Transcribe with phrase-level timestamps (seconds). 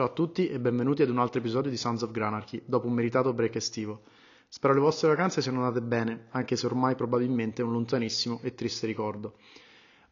[0.00, 2.94] Ciao a tutti e benvenuti ad un altro episodio di Sons of Granarchy, dopo un
[2.94, 4.00] meritato break estivo.
[4.48, 8.54] Spero le vostre vacanze siano andate bene, anche se ormai probabilmente è un lontanissimo e
[8.54, 9.34] triste ricordo.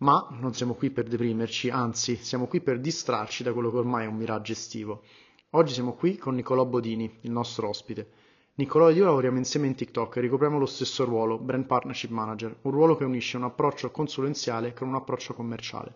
[0.01, 4.04] Ma non siamo qui per deprimerci, anzi, siamo qui per distrarci da quello che ormai
[4.04, 5.04] è un miraggio estivo.
[5.53, 8.10] Oggi siamo qui con Niccolò Bodini, il nostro ospite.
[8.56, 12.54] Niccolò ed io lavoriamo insieme in TikTok e ricopriamo lo stesso ruolo, Brand Partnership Manager,
[12.60, 15.94] un ruolo che unisce un approccio consulenziale con un approccio commerciale.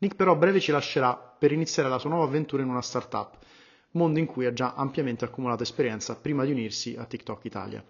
[0.00, 3.36] Nick però a breve ci lascerà per iniziare la sua nuova avventura in una startup,
[3.92, 7.84] mondo in cui ha già ampiamente accumulato esperienza prima di unirsi a TikTok Italia.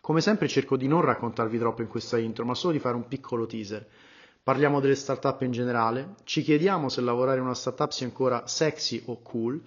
[0.00, 3.06] Come sempre cerco di non raccontarvi troppo in questa intro, ma solo di fare un
[3.06, 3.86] piccolo teaser.
[4.42, 9.02] Parliamo delle startup in generale, ci chiediamo se lavorare in una startup sia ancora sexy
[9.06, 9.62] o cool,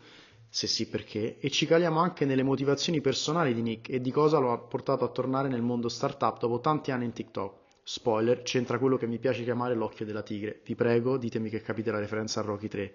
[0.49, 4.39] se sì perché, e ci caliamo anche nelle motivazioni personali di Nick e di cosa
[4.39, 7.62] lo ha portato a tornare nel mondo startup dopo tanti anni in TikTok.
[7.85, 10.61] Spoiler, c'entra quello che mi piace chiamare l'occhio della tigre.
[10.63, 12.93] Vi prego, ditemi che capite la referenza a Rocky 3.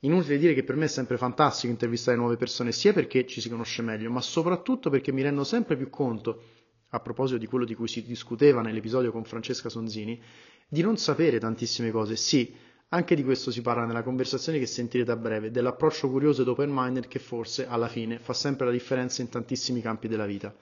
[0.00, 3.48] Inutile dire che per me è sempre fantastico intervistare nuove persone, sia perché ci si
[3.48, 6.42] conosce meglio, ma soprattutto perché mi rendo sempre più conto,
[6.90, 10.20] a proposito di quello di cui si discuteva nell'episodio con Francesca Sonzini,
[10.68, 12.16] di non sapere tantissime cose.
[12.16, 12.52] Sì,
[12.88, 17.06] anche di questo si parla nella conversazione che sentirete a breve, dell'approccio curioso ed open-minded
[17.06, 20.54] che forse, alla fine, fa sempre la differenza in tantissimi campi della vita.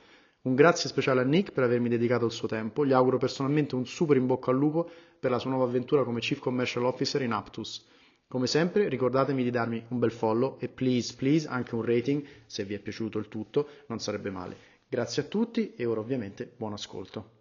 [0.46, 3.84] Un grazie speciale a Nick per avermi dedicato il suo tempo, gli auguro personalmente un
[3.84, 7.32] super in bocca al lupo per la sua nuova avventura come Chief Commercial Officer in
[7.32, 7.84] Aptus.
[8.28, 12.62] Come sempre ricordatemi di darmi un bel follow e please please anche un rating se
[12.62, 14.56] vi è piaciuto il tutto, non sarebbe male.
[14.88, 17.35] Grazie a tutti e ora ovviamente buon ascolto.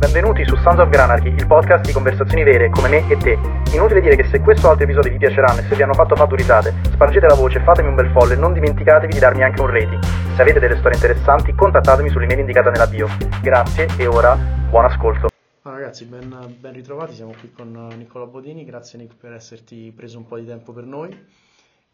[0.00, 3.38] Benvenuti su Sons of Granarchy, il podcast di conversazioni vere come me e te.
[3.74, 6.16] Inutile dire che se questo o altri episodi vi piaceranno e se vi hanno fatto
[6.16, 9.60] fatti risate, spargete la voce, fatemi un bel follow e non dimenticatevi di darmi anche
[9.60, 10.02] un rating.
[10.34, 13.08] Se avete delle storie interessanti, contattatemi sull'email indicata nella bio.
[13.42, 14.34] Grazie e ora
[14.70, 15.28] buon ascolto.
[15.64, 20.16] Ah, ragazzi, ben, ben ritrovati, siamo qui con Nicola Bodini, grazie Nick per esserti preso
[20.16, 21.14] un po' di tempo per noi.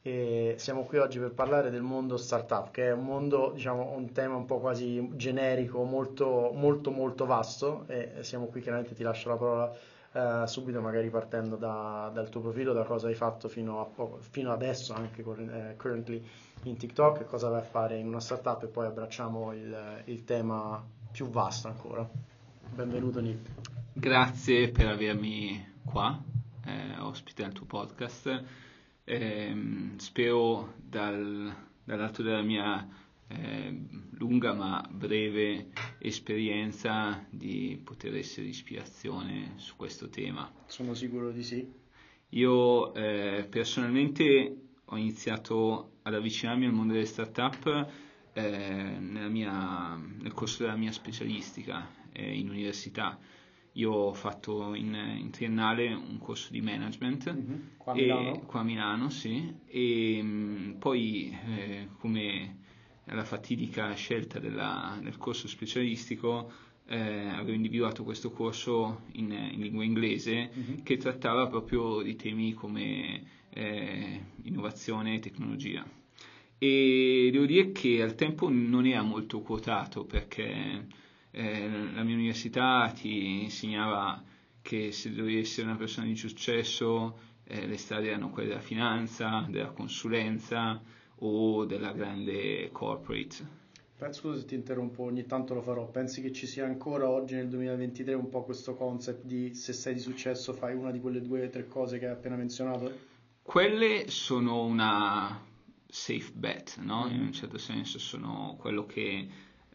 [0.06, 4.12] E siamo qui oggi per parlare del mondo startup, che è un mondo, diciamo, un
[4.12, 7.82] tema un po' quasi generico, molto, molto, molto vasto.
[7.88, 9.76] E siamo qui, chiaramente ti lascio la parola
[10.12, 14.53] eh, subito, magari partendo da, dal tuo profilo, da cosa hai fatto fino, poco, fino
[14.53, 16.25] adesso, anche eh, currently
[16.62, 20.81] in TikTok, cosa vai a fare in una startup e poi abbracciamo il, il tema
[21.10, 22.08] più vasto ancora.
[22.72, 23.50] Benvenuto Nick.
[23.92, 26.16] Grazie per avermi qua,
[26.64, 28.66] eh, ospite al tuo podcast
[29.06, 29.56] eh,
[29.97, 32.87] spero dal, dall'alto della mia
[33.28, 33.81] eh,
[34.19, 35.69] lunga ma breve
[35.99, 40.53] esperienza di poter essere ispirazione su questo tema.
[40.67, 41.72] Sono sicuro di sì.
[42.31, 47.88] Io eh, personalmente ho iniziato ad avvicinarmi al mondo delle startup
[48.33, 53.19] eh, mia, nel corso della mia specialistica eh, in università
[53.76, 57.60] io ho fatto in, in triennale un corso di management mm-hmm.
[57.76, 58.41] qua, a Milano?
[58.41, 62.59] qua a Milano, sì, e mh, mm, poi eh, come
[63.04, 66.50] la fatidica scelta della, del corso specialistico
[66.87, 70.82] eh, avevo individuato questo corso in, in lingua inglese mm-hmm.
[70.82, 75.84] che trattava proprio di temi come eh, innovazione e tecnologia.
[76.58, 80.87] E devo dire che al tempo non era molto quotato perché
[81.31, 84.22] eh, la mia università ti insegnava
[84.62, 89.47] che se dovevi essere una persona di successo eh, le strade erano quelle della finanza,
[89.48, 90.81] della consulenza
[91.19, 93.64] o della grande corporate.
[94.10, 95.88] Scusa se ti interrompo, ogni tanto lo farò.
[95.88, 99.94] Pensi che ci sia ancora oggi nel 2023 un po' questo concept di se sei
[99.94, 102.93] di successo fai una di quelle due o tre cose che hai appena menzionato?
[103.41, 105.41] Quelle sono una
[105.88, 107.08] safe bet, no?
[107.08, 109.26] In un certo senso sono quello che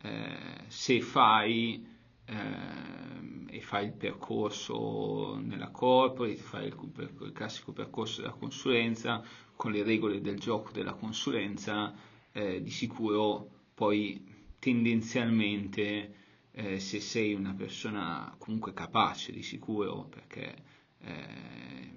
[0.03, 1.85] eh, se fai
[2.25, 6.75] eh, e fai il percorso nella corporate, fai il,
[7.19, 9.21] il, classico percorso della consulenza
[9.55, 11.93] con le regole del gioco della consulenza,
[12.31, 14.23] eh, di sicuro poi
[14.57, 16.15] tendenzialmente
[16.51, 20.55] eh, se sei una persona comunque capace di sicuro perché
[20.99, 21.91] eh,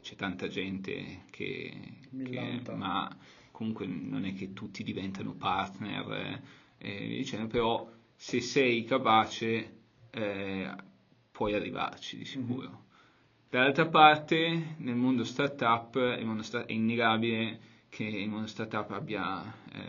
[0.00, 3.14] c'è tanta gente che, che, ma
[3.50, 6.42] comunque non è che tutti diventano partner
[6.78, 9.76] eh, dicendo, però se sei capace
[10.10, 10.70] eh,
[11.30, 12.68] puoi arrivarci di sicuro.
[12.68, 12.86] Mm-hmm.
[13.50, 19.42] Dall'altra parte, nel mondo startup mondo sta- è innegabile che il mondo startup abbia
[19.72, 19.80] eh,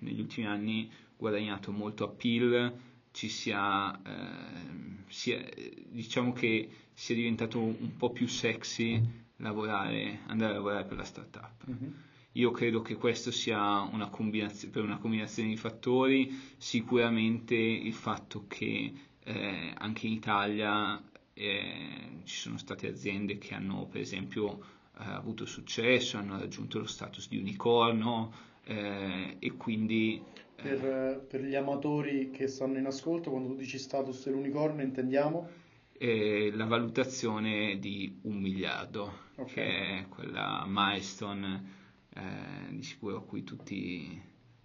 [0.00, 2.72] negli ultimi anni guadagnato molto appeal,
[3.12, 5.42] ci sia, eh, sia,
[5.86, 9.02] diciamo che sia diventato un po' più sexy
[9.36, 11.70] lavorare, andare a lavorare per la startup.
[11.70, 11.92] Mm-hmm.
[12.36, 18.44] Io credo che questo sia una combinazione, per una combinazione di fattori, sicuramente il fatto
[18.46, 18.92] che
[19.24, 21.02] eh, anche in Italia
[21.32, 24.58] eh, ci sono state aziende che hanno per esempio
[24.98, 28.32] eh, avuto successo, hanno raggiunto lo status di unicorno
[28.64, 30.22] eh, e quindi...
[30.56, 35.64] Eh, per, per, gli amatori che stanno in ascolto, quando tu dici status dell'unicorno intendiamo?
[35.98, 39.54] la valutazione di un miliardo, okay.
[39.54, 41.75] che è quella milestone
[42.16, 44.20] eh, di sicuro a cui tutti,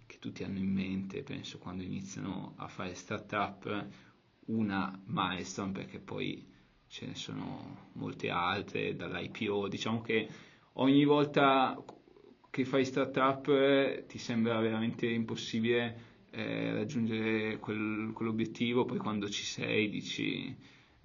[0.06, 3.86] che tutti hanno in mente, penso, quando iniziano a fare startup,
[4.46, 6.46] una milestone, perché poi
[6.88, 10.28] ce ne sono molte altre, dall'IPO, diciamo che
[10.74, 11.82] ogni volta
[12.50, 19.44] che fai startup eh, ti sembra veramente impossibile eh, raggiungere quel, quell'obiettivo, poi quando ci
[19.44, 20.54] sei dici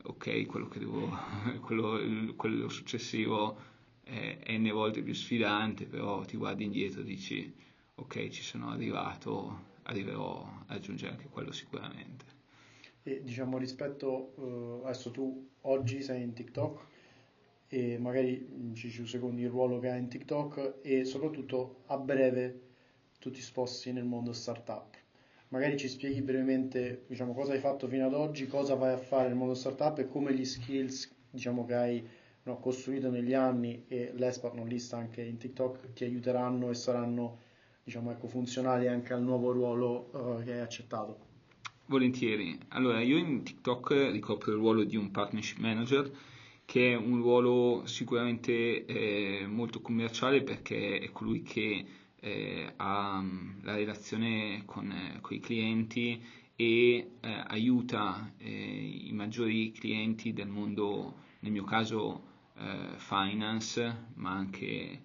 [0.03, 1.09] ok, quello, che devo,
[1.61, 3.75] quello, quello successivo
[4.07, 7.53] è n volte più sfidante, però ti guardi indietro e dici
[7.95, 12.25] ok, ci sono arrivato, arriverò a raggiungere anche quello sicuramente.
[13.03, 16.85] E diciamo rispetto, uh, adesso tu oggi sei in TikTok
[17.69, 22.61] e magari ci ci secondi il ruolo che hai in TikTok e soprattutto a breve
[23.19, 24.95] tu ti sposti nel mondo startup.
[25.49, 29.27] Magari ci spieghi brevemente diciamo, cosa hai fatto fino ad oggi, cosa vai a fare
[29.29, 32.07] nel mondo startup e come gli skills diciamo, che hai
[32.47, 37.39] no, costruito negli anni e l'ESPAT non lista anche in TikTok ti aiuteranno e saranno
[37.83, 41.25] diciamo, ecco, funzionali anche al nuovo ruolo uh, che hai accettato.
[41.85, 42.57] Volentieri.
[42.69, 46.11] Allora, io in TikTok ricopro il ruolo di un partnership manager,
[46.65, 51.85] che è un ruolo sicuramente eh, molto commerciale perché è colui che
[52.19, 56.21] eh, ha mm, la relazione con, eh, con, i clienti
[56.57, 62.26] e eh, aiuta eh, i maggiori clienti del mondo, nel mio caso eh,
[62.97, 65.01] finance, ma anche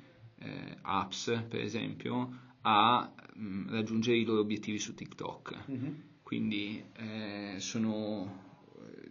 [0.82, 5.64] apps per esempio, a mh, mm, raggiungere i loro obiettivi su TikTok.
[5.70, 8.54] Mm-hmm quindi eh, sono,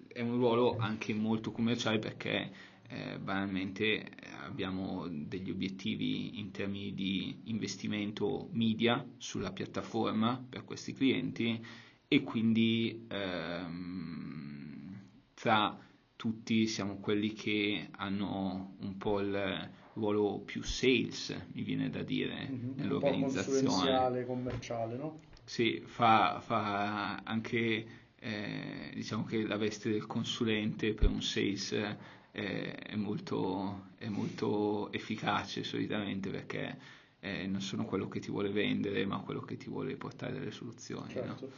[0.08, 2.52] è un ruolo anche molto commerciale perché
[2.88, 4.10] eh, banalmente
[4.40, 11.64] abbiamo degli obiettivi in termini di investimento media sulla piattaforma per questi clienti
[12.08, 15.00] e quindi ehm,
[15.36, 15.78] tra
[16.22, 22.48] tutti siamo quelli che hanno un po' il ruolo più sales, mi viene da dire,
[22.48, 23.98] mm-hmm, nell'organizzazione.
[23.98, 25.20] Un po' commerciale, no?
[25.44, 27.86] Sì, fa, fa anche,
[28.20, 34.92] eh, diciamo che la veste del consulente per un sales eh, è, molto, è, molto,
[34.92, 36.78] efficace solitamente perché
[37.20, 40.52] eh, non sono quello che ti vuole vendere, ma quello che ti vuole portare delle
[40.52, 41.14] soluzioni.
[41.14, 41.46] Certo.
[41.48, 41.52] No?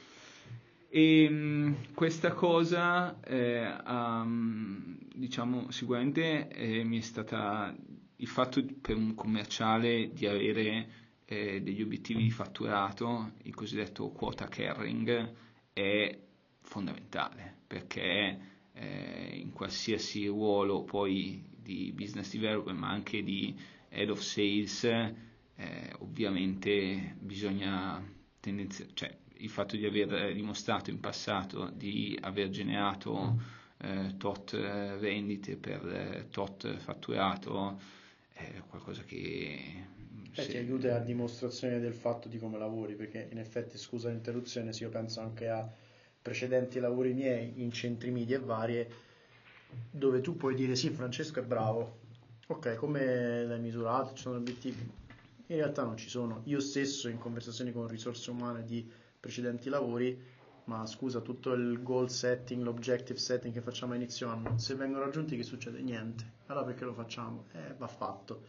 [0.95, 7.75] E mh, questa cosa, um, diciamo, sicuramente eh, mi è stata
[8.17, 10.87] il fatto per un commerciale di avere
[11.25, 15.33] eh, degli obiettivi di fatturato, il cosiddetto quota carrying,
[15.73, 16.19] è
[16.61, 18.39] fondamentale perché
[18.73, 23.55] eh, in qualsiasi ruolo poi di business development ma anche di
[23.89, 27.99] head of sales eh, ovviamente bisogna
[28.39, 33.39] tendenzi- cioè il fatto di aver dimostrato in passato di aver generato
[33.77, 34.57] eh, tot
[34.97, 37.79] vendite per eh, tot fatturato
[38.33, 39.91] è qualcosa che
[40.35, 44.73] Beh, ti aiuta a dimostrazione del fatto di come lavori, perché in effetti, scusa l'interruzione,
[44.73, 45.69] se io penso anche a
[46.19, 48.89] precedenti lavori miei in centri media e varie,
[49.91, 51.99] dove tu puoi dire sì, Francesco è bravo,
[52.47, 54.81] ok, come l'hai misurato, ci sono obiettivi?
[55.47, 56.41] In realtà non ci sono.
[56.45, 58.89] Io stesso in conversazioni con risorse umane di
[59.23, 60.21] precedenti lavori,
[60.65, 65.05] ma scusa, tutto il goal setting, l'objective setting che facciamo a inizio anno, se vengono
[65.05, 65.81] raggiunti che succede?
[65.81, 66.25] Niente.
[66.47, 67.45] Allora perché lo facciamo?
[67.53, 68.43] Eh, va fatto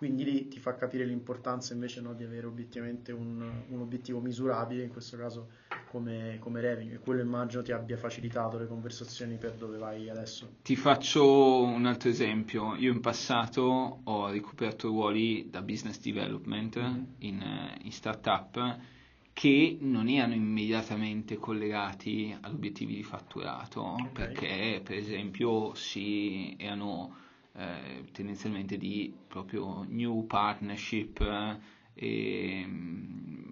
[0.00, 4.82] quindi lì ti fa capire l'importanza invece no, di avere obiettivamente un, un, obiettivo misurabile,
[4.82, 5.50] in questo caso
[5.90, 10.54] come, come revenue, e quello immagino ti abbia facilitato le conversazioni per dove vai adesso.
[10.62, 17.04] Ti faccio un altro esempio, io in passato ho ricoperto ruoli da business development mm-hmm.
[17.18, 18.78] in, in startup
[19.32, 24.10] che non erano immediatamente collegati ad obiettivi di fatturato, okay.
[24.12, 27.16] perché per esempio si erano
[27.54, 31.58] eh, tendenzialmente di proprio new partnership eh,
[31.94, 33.42] e mm,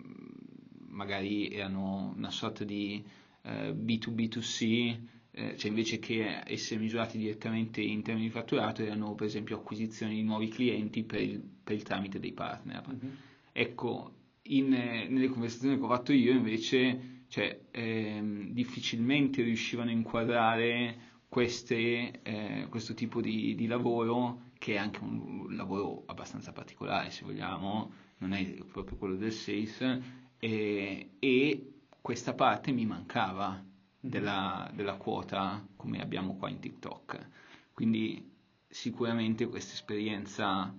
[0.89, 3.03] magari erano una sorta di
[3.43, 4.99] eh, B2B2C,
[5.31, 10.17] eh, cioè invece che essere misurati direttamente in termini di fatturato erano per esempio acquisizioni
[10.17, 12.85] di nuovi clienti per il, per il tramite dei partner.
[12.89, 13.15] Mm-hmm.
[13.53, 14.13] Ecco,
[14.49, 22.23] in, nelle conversazioni che ho fatto io invece cioè, ehm, difficilmente riuscivano a inquadrare queste,
[22.23, 27.93] eh, questo tipo di, di, lavoro, che è anche un lavoro abbastanza particolare, se vogliamo,
[28.19, 30.01] non è proprio quello del sales,
[30.39, 33.63] e, e questa parte mi mancava
[34.01, 37.29] della, della quota come abbiamo qua in TikTok.
[37.75, 38.37] Quindi
[38.67, 40.75] sicuramente questa esperienza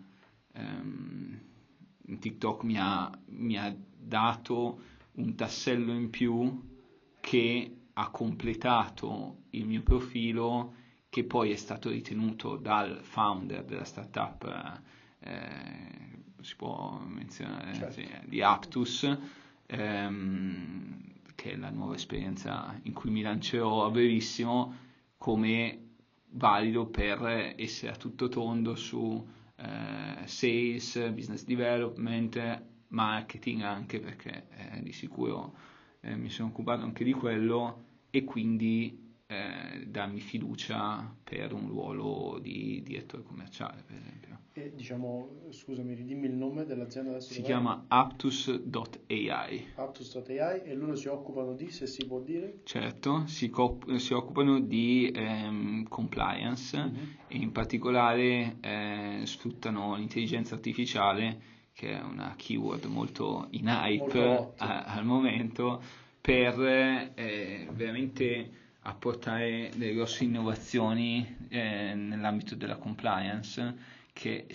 [0.56, 1.49] in
[2.18, 4.82] TikTok mi ha, mi ha dato
[5.13, 6.68] un tassello in più
[7.20, 10.74] che ha completato il mio profilo
[11.10, 14.82] che poi è stato ritenuto dal founder della startup
[15.20, 16.00] eh,
[16.42, 17.92] si può menzionare certo.
[17.92, 19.18] sì, di Aptus
[19.66, 21.01] ehm,
[21.36, 24.75] che è la nuova esperienza in cui mi lancerò a brevissimo
[25.18, 25.88] come
[26.32, 29.25] valido per essere a tutto tondo su
[29.62, 35.56] eh, sales, business development, marketing anche perché eh, di sicuro
[36.01, 39.09] eh, mi sono occupato anche di quello e quindi
[39.88, 44.38] darmi fiducia per un ruolo di direttore commerciale, per esempio.
[44.54, 47.32] E diciamo, scusami, ridimmi il nome dell'azienda adesso.
[47.32, 49.68] Si chiama Aptus.ai.
[49.76, 52.60] Aptus.ai e loro si occupano di, se si può dire?
[52.64, 57.04] Certo, si, cop- si occupano di ehm, compliance mm-hmm.
[57.28, 64.54] e in particolare eh, sfruttano l'intelligenza artificiale che è una keyword molto in hype molto
[64.58, 65.82] a- al momento
[66.20, 66.60] per
[67.16, 73.76] eh, veramente apportare delle grosse innovazioni eh, nell'ambito della compliance,
[74.14, 74.48] che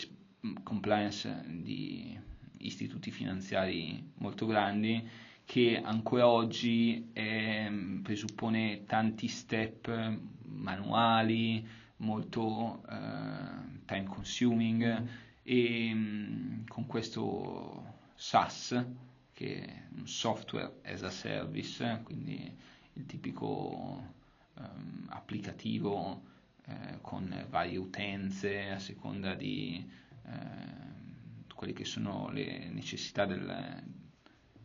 [0.62, 2.18] compliance di
[2.58, 5.06] istituti finanziari molto grandi,
[5.44, 11.66] che ancora oggi eh, presuppone tanti step manuali,
[11.98, 15.06] molto eh, time consuming mm.
[15.42, 18.84] e con questo SaaS,
[19.32, 22.52] che è un software as a service, quindi
[22.94, 24.12] il tipico
[24.54, 26.22] um, applicativo
[26.66, 29.84] eh, con varie utenze a seconda di
[30.26, 33.82] eh, quelle che sono le necessità del,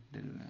[0.08, 0.46] del,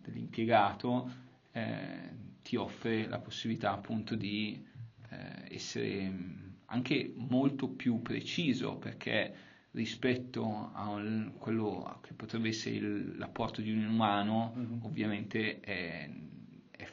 [0.00, 1.10] dell'impiegato,
[1.52, 4.64] eh, ti offre la possibilità appunto di
[5.10, 9.34] eh, essere anche molto più preciso perché
[9.72, 11.00] rispetto a
[11.38, 14.82] quello che potrebbe essere il, l'apporto di un umano, mm-hmm.
[14.82, 16.08] ovviamente è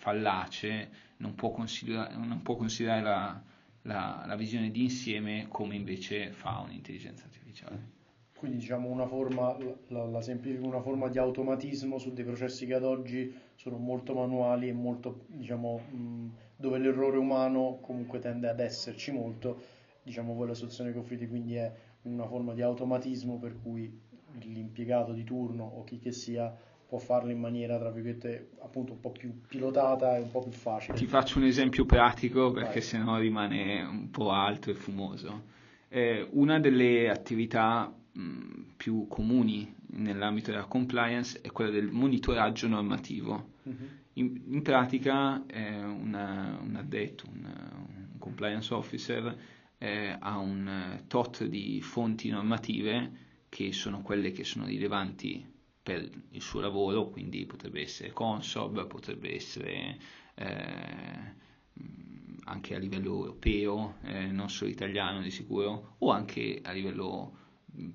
[0.08, 3.42] fallace, non può, considera- non può considerare la,
[3.82, 7.96] la, la, visione di insieme come invece fa un'intelligenza artificiale.
[8.38, 10.22] Quindi diciamo una forma, la, la
[10.62, 15.26] una forma di automatismo su dei processi che ad oggi sono molto manuali e molto,
[15.28, 19.62] diciamo, mh, dove l'errore umano comunque tende ad esserci molto,
[20.04, 21.74] diciamo voi la soluzione che offrite quindi è
[22.04, 24.06] una forma di automatismo per cui
[24.40, 26.56] l'impiegato di turno o chi che sia
[26.88, 30.52] può farlo in maniera, tra virgolette, appunto un po' più pilotata e un po' più
[30.52, 30.98] facile.
[30.98, 35.56] Ti faccio un esempio pratico perché sennò rimane un po' alto e fumoso.
[35.90, 43.52] Eh, una delle attività mh, più comuni nell'ambito della compliance è quella del monitoraggio normativo.
[43.68, 43.88] Mm-hmm.
[44.14, 49.38] In, in, pratica eh, una, un addetto, un, un compliance officer
[49.78, 55.56] eh, ha un tot di fonti normative che sono quelle che sono rilevanti
[55.88, 59.98] per il suo lavoro, quindi potrebbe essere Consob, potrebbe essere
[60.36, 61.34] eh,
[62.44, 67.38] anche a livello europeo, eh, non solo italiano di sicuro, o anche a livello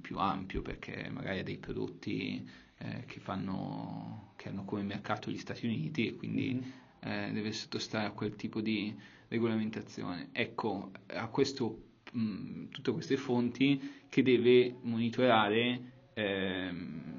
[0.00, 5.36] più ampio perché magari ha dei prodotti eh, che, fanno, che hanno come mercato gli
[5.36, 6.64] Stati Uniti e quindi
[7.06, 7.34] mm-hmm.
[7.34, 8.96] deve sottostare a quel tipo di
[9.28, 10.30] regolamentazione.
[10.32, 17.12] Ecco, ha questo, mh, tutte queste fonti che deve monitorare ehm,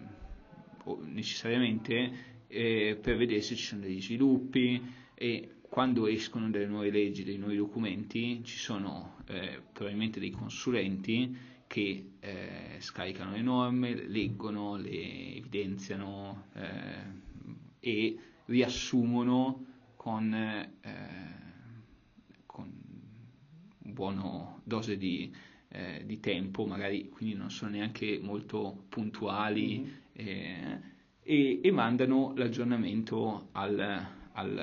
[1.06, 4.82] necessariamente eh, per vedere se ci sono degli sviluppi
[5.16, 11.36] e quando escono delle nuove leggi, dei nuovi documenti, ci sono eh, probabilmente dei consulenti
[11.66, 20.70] che eh, scaricano le norme, leggono, le evidenziano eh, e riassumono con, eh,
[22.46, 22.72] con
[23.80, 25.34] buona dose di,
[25.70, 29.80] eh, di, tempo, magari quindi non sono neanche molto puntuali.
[29.80, 30.80] Mm-hmm eh,
[31.22, 33.80] e, e, mandano l'aggiornamento al,
[34.34, 34.58] al,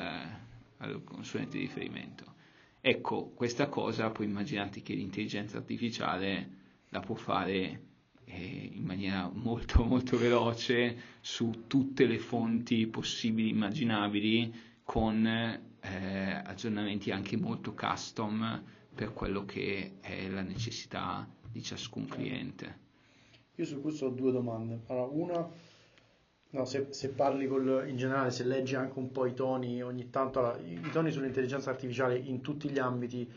[0.78, 2.34] al consulente di riferimento.
[2.80, 6.58] Ecco, questa cosa puoi immaginarti che l'intelligenza artificiale
[6.90, 7.88] la può fare
[8.24, 14.52] eh, in maniera molto molto veloce su tutte le fonti possibili immaginabili
[14.84, 18.62] con eh, aggiornamenti anche molto custom
[18.94, 22.88] per quello che è la necessità di ciascun cliente.
[23.60, 24.80] Io su questo ho due domande.
[24.86, 25.50] Allora, una,
[26.48, 30.08] no, se, se, parli col, in generale, se leggi anche un po' i toni, ogni
[30.08, 33.30] tanto, allora, i, i toni sull'intelligenza artificiale in tutti gli ambiti,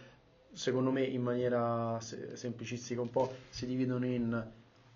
[0.54, 4.52] secondo me in maniera se, semplicistica un po', si dividono in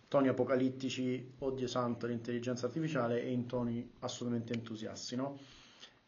[0.07, 5.37] toni apocalittici, oddio santo l'intelligenza artificiale, e in toni assolutamente entusiasti, no?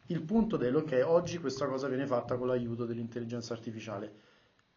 [0.06, 4.28] il punto dell'ok, oggi questa cosa viene fatta con l'aiuto dell'intelligenza artificiale.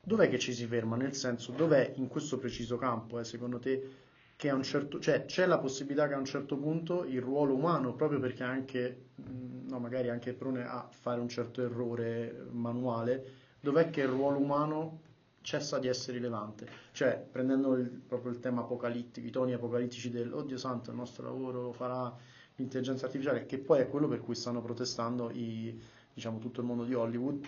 [0.03, 0.97] Dov'è che ci si ferma?
[0.97, 4.02] Nel senso, dov'è in questo preciso campo, eh, secondo te,
[4.43, 7.53] che a un certo, cioè c'è la possibilità che a un certo punto il ruolo
[7.53, 13.25] umano, proprio perché anche, no, magari anche prone a fare un certo errore manuale,
[13.61, 14.99] dov'è che il ruolo umano
[15.39, 16.67] cessa di essere rilevante?
[16.91, 21.23] Cioè, prendendo il, proprio il tema apocalittico, i toni apocalittici del, oddio santo, il nostro
[21.23, 22.13] lavoro farà
[22.57, 25.81] l'intelligenza artificiale, che poi è quello per cui stanno protestando i,
[26.13, 27.47] diciamo, tutto il mondo di Hollywood,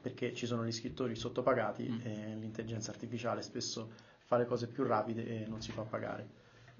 [0.00, 2.00] perché ci sono gli scrittori sottopagati mm.
[2.04, 6.28] e l'intelligenza artificiale spesso fa le cose più rapide e non si fa pagare.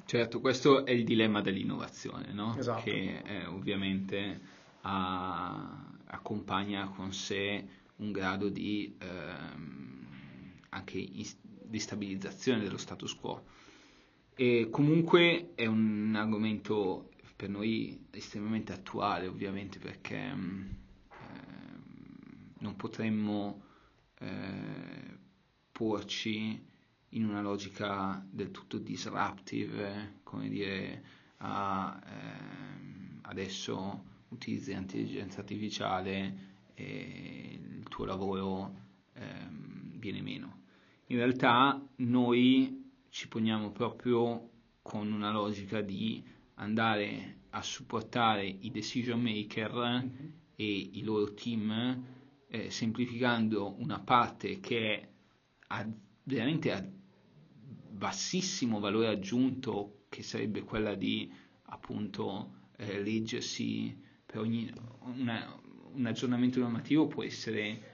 [0.04, 2.56] Certo, questo è il dilemma dell'innovazione, no?
[2.56, 2.82] esatto.
[2.84, 4.40] che eh, ovviamente
[4.82, 7.66] ha, accompagna con sé
[7.96, 10.06] un grado di, ehm,
[10.68, 13.44] anche di stabilizzazione dello status quo.
[14.36, 20.34] E comunque è un argomento per noi estremamente attuale ovviamente perché eh,
[22.58, 23.62] non potremmo
[24.20, 25.18] eh,
[25.72, 26.68] porci
[27.10, 31.04] in una logica del tutto disruptive, come dire,
[31.38, 38.74] a, eh, adesso utilizzi l'intelligenza artificiale e il tuo lavoro
[39.14, 40.58] ehm, viene meno.
[41.06, 44.48] In realtà noi ci poniamo proprio
[44.82, 46.22] con una logica di
[46.54, 50.30] andare a supportare i decision maker mm-hmm.
[50.54, 52.04] e i loro team
[52.48, 55.08] eh, semplificando una parte che
[55.66, 55.86] ha
[56.22, 56.99] veramente
[57.90, 61.30] bassissimo valore aggiunto che sarebbe quella di
[61.64, 65.60] appunto eh, leggersi per ogni una,
[65.92, 67.90] un aggiornamento normativo può essere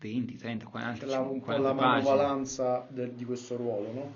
[0.00, 4.14] 20, 30, 40, la, 50 la manovalanza di questo ruolo, no?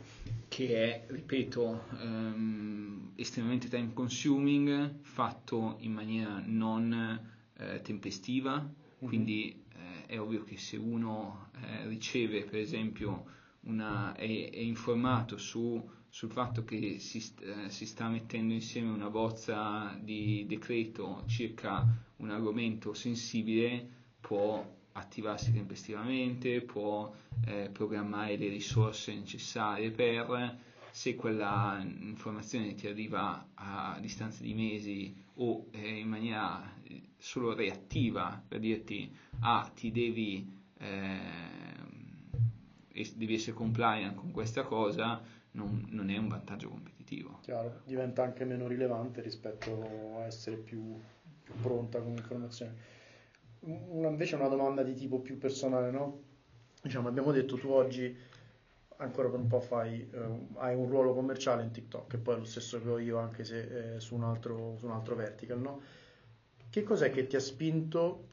[0.48, 7.20] Che è, ripeto, um, estremamente time consuming, fatto in maniera non
[7.58, 9.06] eh, tempestiva, mm-hmm.
[9.06, 13.26] quindi eh, è ovvio che se uno eh, riceve, per esempio,
[13.64, 19.10] una, è, è informato su, sul fatto che si, eh, si, sta mettendo insieme una
[19.10, 23.88] bozza di decreto circa un argomento sensibile,
[24.20, 27.12] può attivarsi tempestivamente, può
[27.46, 30.58] eh, programmare le risorse necessarie per,
[30.90, 36.72] se quella informazione ti arriva a distanza di mesi o eh, in maniera
[37.18, 40.46] solo reattiva per dirti ah ti devi,
[40.78, 41.18] eh,
[43.16, 45.20] devi essere compliant con questa cosa,
[45.52, 47.38] non, non, è un vantaggio competitivo.
[47.42, 50.98] Chiaro, diventa anche meno rilevante rispetto a essere più,
[51.42, 52.92] più pronta con l'informazione
[53.64, 56.22] una, invece una domanda di tipo più personale, no?
[56.82, 58.16] Diciamo, abbiamo detto tu oggi
[58.96, 62.38] ancora per un po' fai, eh, hai un ruolo commerciale in TikTok e poi è
[62.38, 65.60] lo stesso che ho io anche se eh, su, un altro, su un altro vertical,
[65.60, 65.80] no?
[66.68, 68.28] Che cos'è che ti ha spinto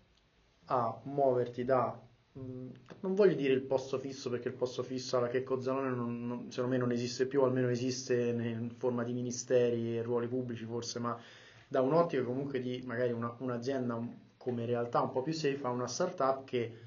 [0.65, 1.99] a muoverti da,
[2.33, 6.51] non voglio dire il posto fisso perché il posto fisso alla Checco Zanone non, non,
[6.51, 10.99] secondo me non esiste più, almeno esiste in forma di ministeri e ruoli pubblici forse,
[10.99, 11.19] ma
[11.67, 15.69] da un'ottica comunque di magari una, un'azienda un, come realtà un po' più safe a
[15.69, 16.79] una startup che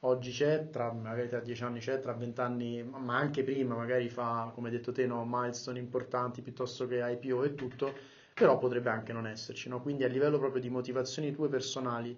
[0.00, 4.08] oggi c'è, tra, magari tra 10 anni c'è, tra 20 anni, ma anche prima magari
[4.08, 7.92] fa, come hai detto te, no, milestone importanti piuttosto che IPO e tutto,
[8.34, 9.68] però potrebbe anche non esserci.
[9.68, 9.82] No?
[9.82, 12.16] Quindi a livello proprio di motivazioni tue personali,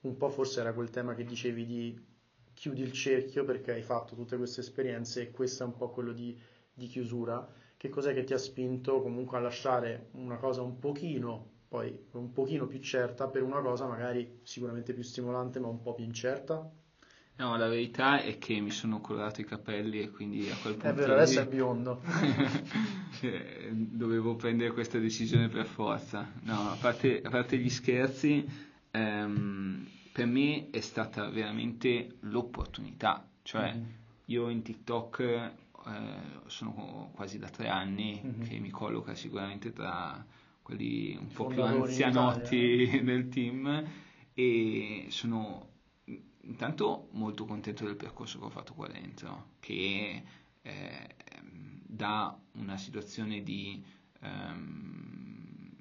[0.00, 2.06] un po' forse era quel tema che dicevi di
[2.54, 6.12] chiudi il cerchio perché hai fatto tutte queste esperienze e questo è un po' quello
[6.12, 6.36] di,
[6.72, 7.46] di chiusura.
[7.76, 12.32] Che cos'è che ti ha spinto comunque a lasciare una cosa un pochino poi un
[12.32, 16.68] pochino più certa per una cosa magari sicuramente più stimolante ma un po' più incerta?
[17.36, 20.88] No, la verità è che mi sono colorato i capelli e quindi a quel punto...
[20.88, 22.00] È vero, adesso è biondo.
[23.20, 26.28] Eh, dovevo prendere questa decisione per forza.
[26.42, 28.44] No, a parte, a parte gli scherzi,
[28.90, 29.67] ehm,
[30.18, 33.24] per me è stata veramente l'opportunità.
[33.42, 33.90] Cioè, mm-hmm.
[34.24, 35.52] io in TikTok eh,
[36.46, 38.42] sono quasi da tre anni mm-hmm.
[38.42, 40.26] che mi colloca sicuramente tra
[40.60, 43.86] quelli un po' più anzianotti del team
[44.34, 45.68] e sono
[46.40, 50.22] intanto molto contento del percorso che ho fatto qua dentro che
[50.62, 51.14] eh,
[51.86, 53.84] da una situazione di
[54.20, 55.76] ehm,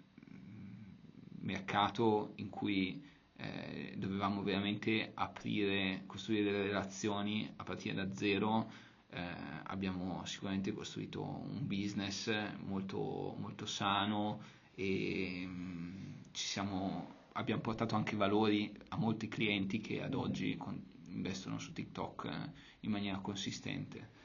[1.40, 3.04] mercato in cui
[3.38, 9.22] eh, dovevamo veramente aprire, costruire delle relazioni a partire da zero eh,
[9.64, 12.32] abbiamo sicuramente costruito un business
[12.66, 14.42] molto, molto sano
[14.76, 21.58] e mm, siamo, abbiamo portato anche valori a molti clienti che ad oggi con, investono
[21.58, 24.16] su TikTok eh, in maniera consistente.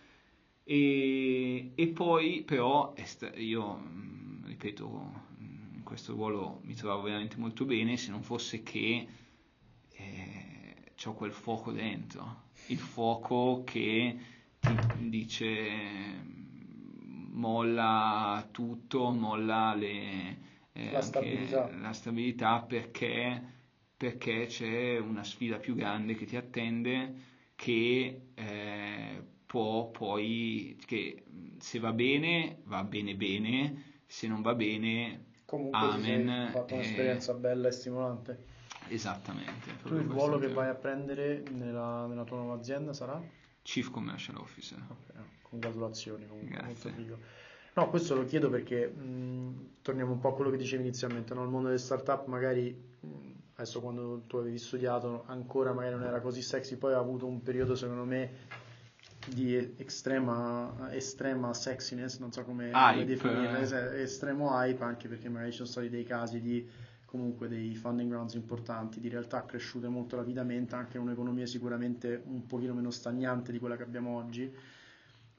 [0.65, 5.31] E, e poi però sta, io mm, ripeto
[5.83, 9.07] in questo ruolo mi trovo veramente molto bene se non fosse che
[9.91, 14.17] eh, ho quel fuoco dentro, il fuoco che
[14.61, 15.69] ti dice
[17.31, 20.39] molla tutto, molla le,
[20.73, 21.77] eh, la, stabilità.
[21.77, 22.61] la, stabilità.
[22.61, 23.43] perché,
[23.97, 31.25] perché c'è una sfida più grande che ti attende che eh, può poi, che
[31.59, 36.29] se va bene, va bene bene, se non va bene, Comunque amen.
[36.31, 38.45] Hai fatto un'esperienza eh, bella e stimolante.
[38.89, 39.77] Esattamente.
[39.83, 43.23] Tu il ruolo che vai a prendere nella, nella, tua nuova azienda sarà?
[43.61, 44.79] Chief Commercial Officer.
[44.79, 46.69] Okay, congratulazioni, comunque, Grazie.
[46.71, 47.19] molto figo.
[47.75, 51.43] No, questo lo chiedo perché mh, torniamo un po' a quello che dicevi inizialmente, no?
[51.43, 52.75] il mondo delle startup magari,
[53.57, 57.43] adesso quando tu avevi studiato ancora magari non era così sexy, poi ha avuto un
[57.43, 58.31] periodo secondo me
[59.29, 62.71] di estrema, estrema sexiness, non so come,
[63.05, 66.69] definire, estremo hype anche perché magari ci sono stati dei casi di
[67.13, 72.47] comunque dei funding rounds importanti, di realtà cresciute molto rapidamente, anche in un'economia sicuramente un
[72.47, 74.51] pochino meno stagnante di quella che abbiamo oggi.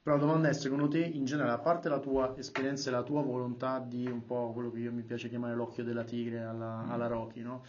[0.03, 3.01] Però la domanda è, secondo te, in generale, a parte la tua esperienza e la
[3.01, 6.85] tua volontà di un po' quello che io mi piace chiamare l'occhio della tigre alla,
[6.89, 7.65] alla Rocky, no?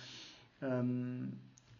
[0.58, 1.30] Um,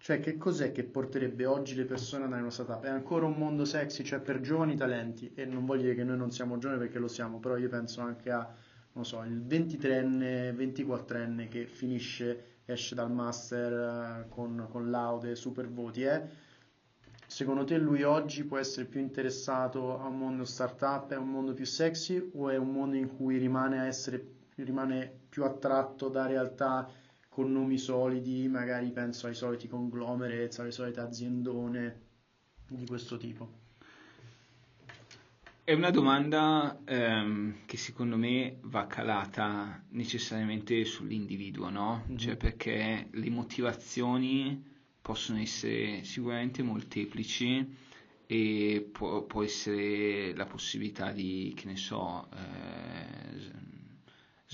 [0.04, 2.84] cioè, che cos'è che porterebbe oggi le persone ad andare in una startup?
[2.84, 6.18] È ancora un mondo sexy, cioè per giovani talenti, e non voglio dire che noi
[6.18, 8.46] non siamo giovani perché lo siamo, però io penso anche a,
[8.92, 15.70] non so, il 23enne, 24enne che finisce, esce dal master uh, con, con laude, super
[15.70, 16.22] voti, eh?
[17.26, 21.54] Secondo te lui oggi può essere più interessato a un mondo startup, è un mondo
[21.54, 24.22] più sexy o è un mondo in cui rimane, essere,
[24.56, 26.90] rimane più attratto da realtà
[27.34, 32.02] con nomi solidi, magari penso ai soliti conglomerates, alle solite aziendone
[32.68, 33.62] di questo tipo?
[35.64, 42.04] È una domanda ehm, che secondo me va calata necessariamente sull'individuo, no?
[42.06, 42.16] Mm-hmm.
[42.16, 47.66] Cioè perché le motivazioni possono essere sicuramente molteplici
[48.26, 53.73] e può, può essere la possibilità di, che ne so, eh,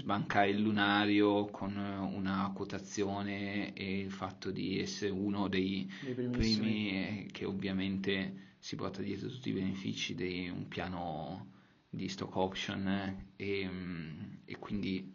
[0.01, 5.91] sbancare il lunario con una quotazione e il fatto di essere uno dei
[6.31, 11.49] primi eh, che ovviamente si porta dietro tutti i benefici di un piano
[11.89, 13.71] di stock option e,
[14.45, 15.13] e quindi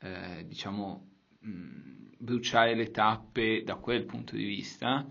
[0.00, 1.06] eh, diciamo
[1.38, 5.06] mh, bruciare le tappe da quel punto di vista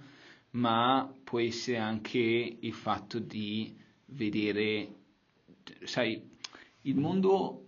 [0.52, 4.94] ma può essere anche il fatto di vedere
[5.84, 6.22] sai
[6.82, 7.65] il mondo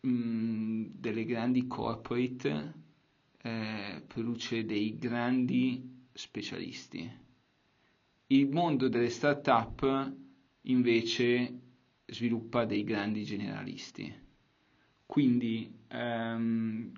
[0.00, 2.74] delle grandi corporate
[3.42, 7.24] eh, produce dei grandi specialisti.
[8.28, 10.12] Il mondo delle start-up
[10.62, 11.60] invece
[12.06, 14.12] sviluppa dei grandi generalisti.
[15.06, 16.92] Quindi ehm,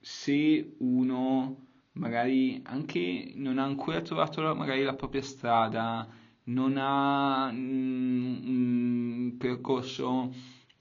[0.00, 6.08] se uno magari anche non ha ancora trovato magari la propria strada,
[6.44, 10.34] non ha un percorso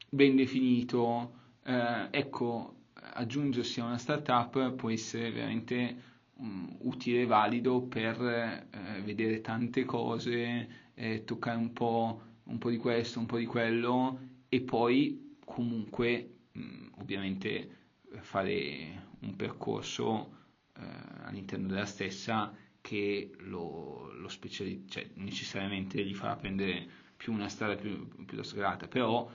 [0.09, 6.01] ben definito, eh, ecco, aggiungersi a una startup può essere veramente
[6.35, 12.69] um, utile e valido per eh, vedere tante cose, eh, toccare un po', un po'
[12.69, 14.19] di questo, un po' di quello
[14.49, 17.75] e poi comunque mh, mm, ovviamente
[18.19, 20.37] fare un percorso
[20.77, 20.81] eh,
[21.23, 27.75] all'interno della stessa che lo, lo speciali- cioè, necessariamente gli farà prendere più una strada
[27.75, 29.29] più, piuttosto grata, però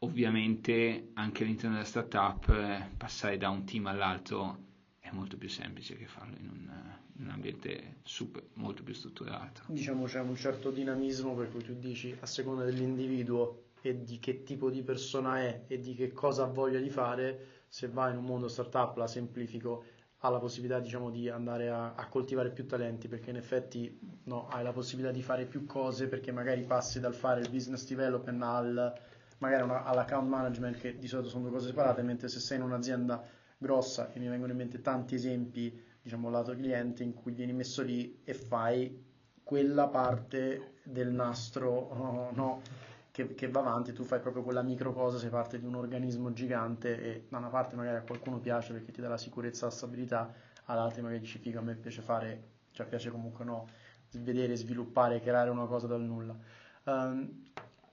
[0.00, 4.66] Ovviamente anche all'interno della startup eh, passare da un team all'altro
[5.00, 6.70] è molto più semplice che farlo in un,
[7.16, 9.62] in un ambiente super, molto più strutturato.
[9.66, 14.42] Diciamo c'è un certo dinamismo per cui tu dici a seconda dell'individuo e di che
[14.42, 18.18] tipo di persona è e di che cosa ha voglia di fare, se va in
[18.18, 19.84] un mondo startup, la semplifico,
[20.18, 24.48] ha la possibilità diciamo, di andare a, a, coltivare più talenti perché in effetti no,
[24.48, 28.42] hai la possibilità di fare più cose perché magari passi dal fare il business development
[28.42, 29.00] al
[29.38, 32.64] magari una, all'account management che di solito sono due cose separate, mentre se sei in
[32.64, 33.22] un'azienda
[33.56, 37.82] grossa, e mi vengono in mente tanti esempi, diciamo, lato cliente, in cui vieni messo
[37.82, 39.06] lì e fai
[39.42, 42.62] quella parte del nastro no, no,
[43.10, 46.32] che, che, va avanti, tu fai proprio quella micro cosa, sei parte di un organismo
[46.32, 49.68] gigante e da una parte magari a qualcuno piace perché ti dà la sicurezza e
[49.70, 50.32] la stabilità,
[50.66, 53.66] all'altro magari dici figa, a me piace fare, cioè piace comunque no,
[54.12, 56.36] vedere, sviluppare, creare una cosa dal nulla.
[56.84, 57.47] Um,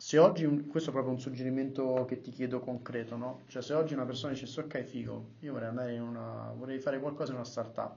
[0.05, 3.41] se oggi, questo è proprio un suggerimento che ti chiedo concreto, no?
[3.47, 6.99] Cioè se oggi una persona dicesse ok figo, io vorrei andare in una, vorrei fare
[6.99, 7.95] qualcosa in una startup,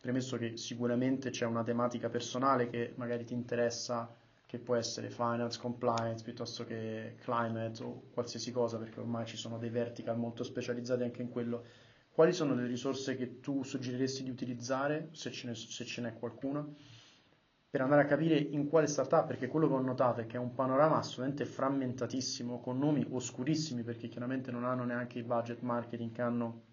[0.00, 4.10] premesso che sicuramente c'è una tematica personale che magari ti interessa,
[4.46, 9.58] che può essere finance, compliance, piuttosto che climate o qualsiasi cosa, perché ormai ci sono
[9.58, 11.64] dei vertical molto specializzati anche in quello,
[12.10, 16.14] quali sono le risorse che tu suggeriresti di utilizzare, se ce n'è, se ce n'è
[16.14, 16.66] qualcuna,
[17.72, 20.38] per andare a capire in quale startup, perché quello che ho notato è che è
[20.38, 26.12] un panorama assolutamente frammentatissimo, con nomi oscurissimi, perché chiaramente non hanno neanche il budget marketing
[26.12, 26.64] che hanno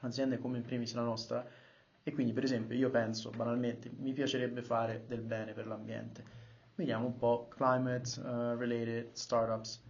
[0.00, 1.42] aziende come in primis la nostra,
[2.02, 6.22] e quindi per esempio io penso banalmente, mi piacerebbe fare del bene per l'ambiente.
[6.74, 9.82] Vediamo un po' climate uh, related startups.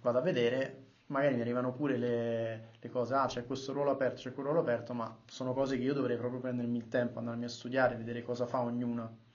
[0.00, 4.20] Vado a vedere, magari mi arrivano pure le, le, cose, ah c'è questo ruolo aperto,
[4.20, 7.46] c'è quel ruolo aperto, ma sono cose che io dovrei proprio prendermi il tempo, andarmi
[7.46, 9.26] a studiare, vedere cosa fa ognuna.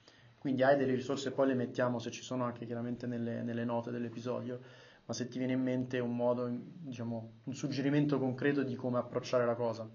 [0.44, 3.92] Quindi hai delle risorse, poi le mettiamo se ci sono anche chiaramente nelle, nelle note
[3.92, 4.60] dell'episodio,
[5.06, 9.46] ma se ti viene in mente un modo, diciamo, un suggerimento concreto di come approcciare
[9.46, 9.90] la cosa.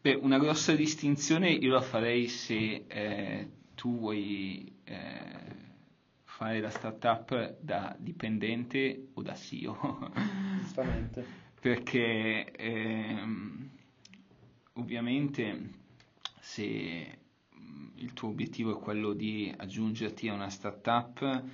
[0.00, 5.54] Beh, una grossa distinzione io la farei se eh, tu vuoi eh,
[6.24, 10.10] fare la startup da dipendente o da CEO.
[10.58, 11.22] Giustamente.
[11.60, 13.70] Perché ehm,
[14.72, 15.70] ovviamente
[16.40, 17.24] se
[17.96, 21.44] il tuo obiettivo è quello di aggiungerti a una startup,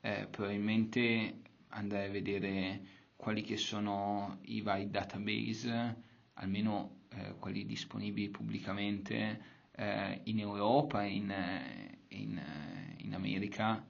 [0.00, 2.80] eh, probabilmente andrai a vedere
[3.16, 5.96] quali che sono i vari database,
[6.34, 9.40] almeno eh, quelli disponibili pubblicamente
[9.72, 13.86] eh, in Europa e in, eh, in, eh, in, America,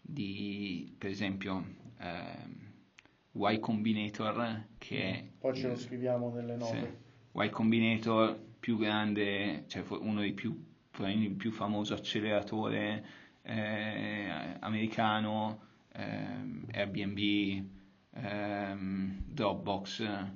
[0.00, 1.64] di per esempio
[1.98, 2.68] ehm,
[3.32, 5.24] Y Combinator che è...
[5.38, 6.98] Poi ce lo scriviamo nelle note.
[7.32, 13.04] Sì, y Combinator più grande, cioè uno dei più, il più famoso acceleratore
[13.42, 15.60] eh, americano,
[15.92, 17.64] eh, Airbnb,
[18.12, 18.76] eh,
[19.26, 20.26] Dropbox,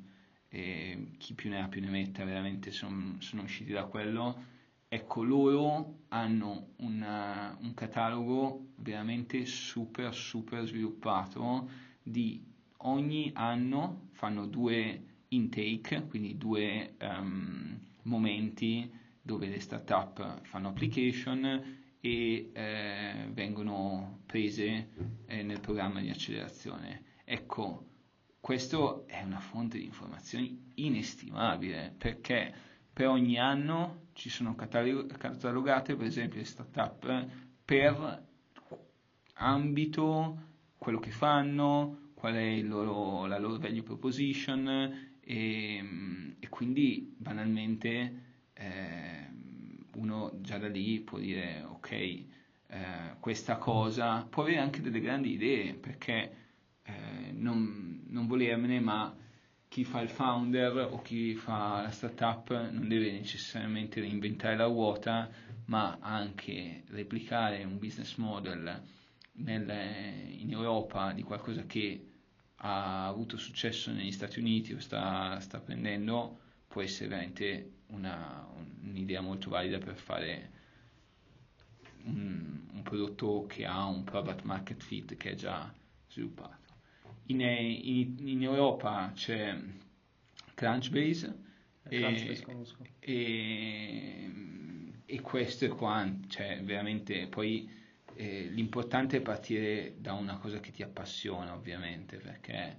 [0.49, 4.53] e chi più ne ha più ne metta, veramente son, sono usciti da quello.
[4.89, 11.69] Ecco, loro hanno una, un catalogo veramente super, super sviluppato
[12.01, 12.41] di
[12.79, 18.89] ogni anno fanno due intake, quindi due um, momenti
[19.25, 21.45] dove le startup fanno application
[21.99, 24.91] e eh, vengono prese
[25.25, 27.03] eh, nel programma di accelerazione.
[27.25, 27.87] Ecco,
[28.39, 32.53] questo è una fonte di informazioni inestimabile perché
[32.93, 37.27] per ogni anno ci sono catalogate per esempio le startup
[37.65, 38.23] per
[39.37, 40.43] ambito,
[40.77, 48.24] quello che fanno, qual è loro, la loro value proposition e, e quindi banalmente
[48.55, 49.29] eh,
[49.95, 52.27] uno già da lì può dire ok, eh,
[53.21, 56.37] questa cosa può avere anche delle grandi idee perché
[56.83, 59.15] eh, non, non volermene, ma
[59.69, 65.29] chi fa il founder o chi fa la startup non deve necessariamente reinventare la ruota,
[65.67, 68.83] ma anche replicare un business model
[69.33, 72.09] nel, in Europa di qualcosa che
[72.57, 76.39] ha avuto successo negli Stati Uniti o sta, sta prendendo,
[76.69, 78.47] può essere veramente una,
[78.83, 80.51] un'idea molto valida per fare
[82.05, 85.73] un, un prodotto che ha un product market fit che è già
[86.09, 86.63] sviluppato.
[87.27, 89.57] In, in, in Europa c'è
[90.55, 91.43] Crunchbase
[91.89, 92.47] e,
[93.01, 94.31] e,
[95.05, 97.69] e, questo è quanto, cioè veramente poi
[98.15, 102.79] eh, l'importante è partire da una cosa che ti appassiona ovviamente perché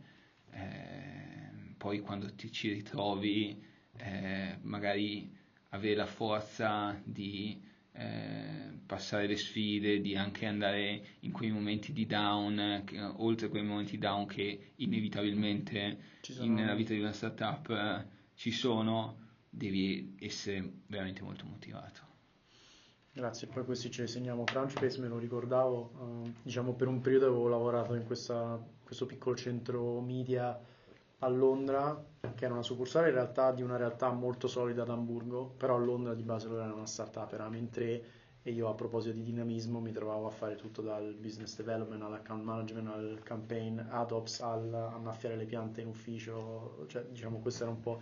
[0.52, 5.32] eh, poi quando ti ci ritrovi eh, magari
[5.70, 12.06] avere la forza di eh, passare le sfide, di anche andare in quei momenti di
[12.06, 16.54] down, che, oltre a quei momenti down che inevitabilmente sono...
[16.54, 18.06] nella vita di una startup eh,
[18.36, 19.18] ci sono,
[19.50, 22.02] devi essere veramente molto motivato.
[23.14, 24.44] Grazie, poi questi ce li segniamo.
[24.44, 29.38] Crunchbase me lo ricordavo, uh, diciamo per un periodo avevo lavorato in questa, questo piccolo
[29.38, 30.60] centro media
[31.20, 32.04] a Londra,
[32.36, 35.80] che era una succursale in realtà di una realtà molto solida ad Hamburgo, però a
[35.80, 38.04] Londra di base loro era una startup, eravamo tre
[38.48, 42.44] e io a proposito di dinamismo mi trovavo a fare tutto dal business development all'account
[42.44, 47.72] management al campaign ad ops al annaffiare le piante in ufficio, cioè diciamo questo era
[47.72, 48.02] un po'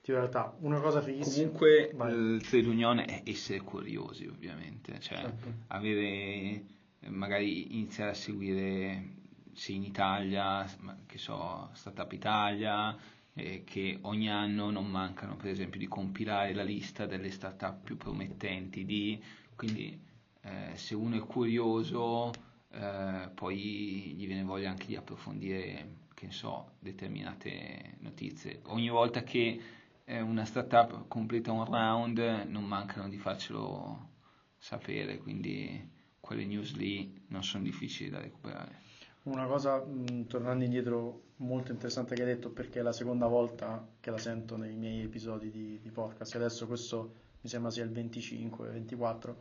[0.00, 1.46] di realtà una cosa fighissima.
[1.46, 2.12] Comunque Vai.
[2.12, 5.52] il trade union è essere curiosi ovviamente, cioè certo.
[5.68, 6.64] avere
[7.08, 9.21] magari iniziare a seguire
[9.52, 10.66] sì, in Italia,
[11.06, 12.96] che so, Startup Italia,
[13.34, 17.96] eh, che ogni anno non mancano per esempio di compilare la lista delle startup più
[17.96, 19.22] promettenti, di,
[19.54, 19.98] quindi
[20.42, 22.30] eh, se uno è curioso
[22.70, 28.60] eh, poi gli viene voglia anche di approfondire, che so, determinate notizie.
[28.66, 29.60] Ogni volta che
[30.04, 34.10] eh, una startup completa un round non mancano di farcelo
[34.58, 38.80] sapere, quindi quelle news lì non sono difficili da recuperare.
[39.24, 43.86] Una cosa, mh, tornando indietro, molto interessante che hai detto, perché è la seconda volta
[44.00, 47.90] che la sento nei miei episodi di, di podcast, adesso questo mi sembra sia il
[47.90, 49.36] 25, 24,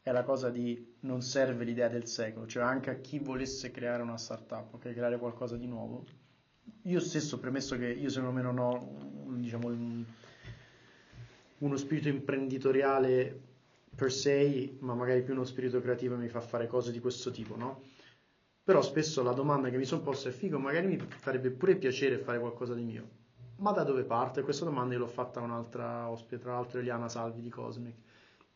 [0.00, 4.02] è la cosa di non serve l'idea del secolo, cioè anche a chi volesse creare
[4.02, 6.06] una startup, ok, creare qualcosa di nuovo.
[6.84, 10.02] Io stesso, premesso che io secondo me non ho, diciamo, un,
[11.58, 13.38] uno spirito imprenditoriale
[13.94, 17.56] per sé, ma magari più uno spirito creativo mi fa fare cose di questo tipo,
[17.56, 17.89] no?
[18.70, 22.18] Però spesso la domanda che mi sono posta è figo, magari mi farebbe pure piacere
[22.18, 23.08] fare qualcosa di mio.
[23.56, 24.42] Ma da dove parte?
[24.42, 27.96] Questa domanda l'ho fatta a un'altra ospite, tra l'altro Eliana Salvi di Cosmic.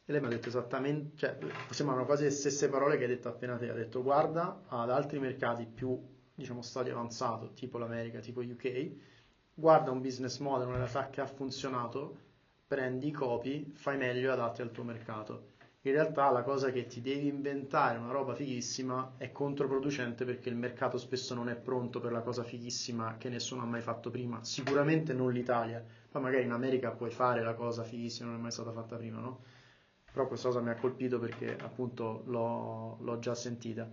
[0.05, 1.37] E lei mi ha detto esattamente, cioè
[1.71, 3.69] sembrano quasi le stesse parole che hai detto appena te.
[3.69, 6.01] Ha detto guarda ad altri mercati più,
[6.33, 8.91] diciamo, stadio avanzato, tipo l'America, tipo UK,
[9.53, 12.19] guarda un business model, una realtà che ha funzionato,
[12.69, 15.54] prendi i copi, fai meglio e adatti al tuo mercato
[15.87, 20.57] in realtà la cosa che ti devi inventare, una roba fighissima, è controproducente perché il
[20.57, 24.43] mercato spesso non è pronto per la cosa fighissima che nessuno ha mai fatto prima.
[24.45, 28.51] Sicuramente non l'Italia, poi magari in America puoi fare la cosa fighissima, non è mai
[28.51, 29.43] stata fatta prima, no?
[30.11, 33.87] Però questa cosa mi ha colpito perché appunto l'ho, l'ho già sentita.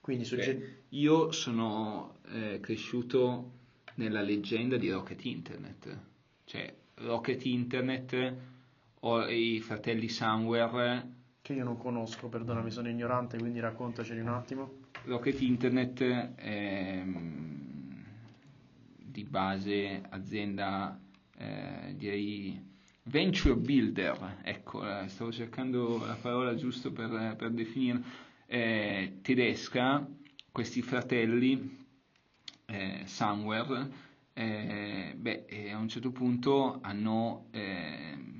[0.00, 3.50] Quindi sugge- Beh, io sono eh, cresciuto
[3.96, 5.98] nella leggenda di Rocket Internet,
[6.44, 8.34] cioè Rocket Internet
[9.00, 11.15] o i fratelli Somewhere
[11.46, 14.78] che io non conosco, perdonami, sono ignorante, quindi raccontaceli un attimo.
[15.04, 16.02] Rocket Internet
[16.34, 18.00] è mm,
[18.96, 20.98] di base azienda,
[21.38, 22.60] eh, direi
[23.04, 28.02] venture builder, ecco, eh, stavo cercando la parola giusta per, per definire,
[28.46, 30.04] eh, tedesca,
[30.50, 31.86] questi fratelli
[32.64, 33.88] eh, Somewhere,
[34.32, 38.35] eh, beh, a un certo punto hanno eh,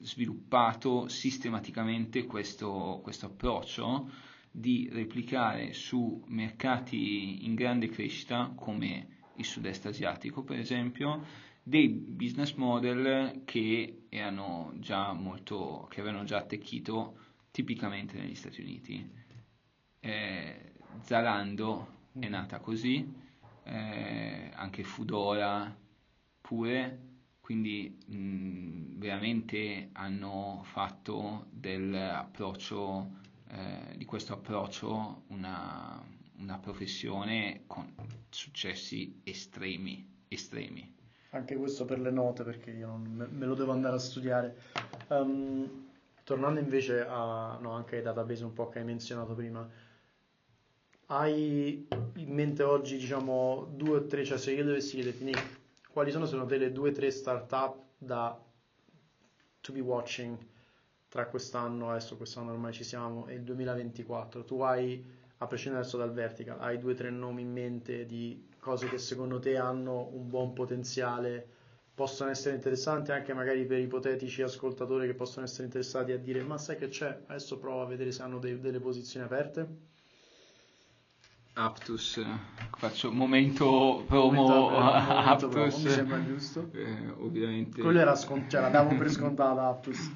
[0.00, 4.10] sviluppato sistematicamente questo, questo approccio
[4.50, 11.24] di replicare su mercati in grande crescita come il sud-est asiatico per esempio
[11.62, 17.18] dei business model che erano già molto che avevano già attecchito
[17.50, 19.10] tipicamente negli Stati Uniti.
[20.00, 23.06] Eh, Zalando è nata così
[23.64, 25.76] eh, anche Fudora
[26.40, 27.07] pure
[27.48, 31.46] quindi mh, veramente hanno fatto
[33.48, 35.98] eh, di questo approccio una,
[36.40, 37.90] una, professione con
[38.28, 40.94] successi estremi, estremi.
[41.30, 44.54] Anche questo per le note perché io non, me, lo devo andare a studiare.
[45.08, 45.86] Um,
[46.24, 49.66] tornando invece a, no, anche ai database un po' che hai menzionato prima,
[51.06, 55.57] hai in mente oggi diciamo due o tre, cioè se io dovessi Nick,
[55.92, 58.40] quali sono secondo te le due o tre startup da
[59.60, 60.38] to be watching
[61.08, 64.44] tra quest'anno, adesso quest'anno ormai ci siamo, e il 2024?
[64.44, 65.04] Tu hai,
[65.38, 68.98] a prescindere adesso dal vertical, hai due o tre nomi in mente di cose che
[68.98, 71.46] secondo te hanno un buon potenziale,
[71.94, 76.58] possono essere interessanti anche magari per ipotetici ascoltatori che possono essere interessati a dire ma
[76.58, 79.66] sai che c'è, adesso prova a vedere se hanno dei, delle posizioni aperte?
[81.58, 82.24] Aptus,
[82.76, 85.50] faccio momento promo Aptus.
[85.50, 86.70] Promo, mi sembra giusto.
[86.72, 87.80] Eh, ovviamente.
[87.80, 90.08] Quello era scont- cioè la davo per scontata Aptus.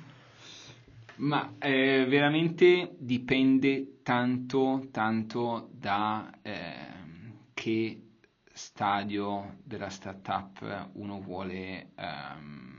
[1.16, 6.74] Ma eh, veramente dipende tanto, tanto da eh,
[7.54, 8.02] che
[8.52, 12.72] stadio della startup uno vuole, um,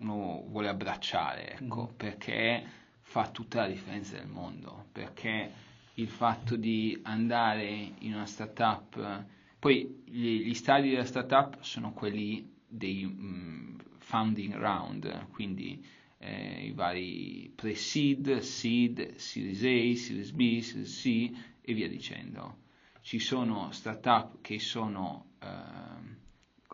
[0.00, 1.96] uno vuole abbracciare, ecco, mm.
[1.96, 2.66] perché
[3.00, 9.24] fa tutta la differenza del mondo, perché il fatto di andare in una startup,
[9.58, 15.84] poi gli, gli stadi della startup sono quelli dei um, founding round, quindi
[16.18, 22.62] eh, i vari pre-seed, seed, series A, series B, series C e via dicendo.
[23.00, 25.46] Ci sono startup che sono eh,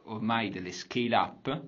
[0.04, 1.62] ormai delle scale up,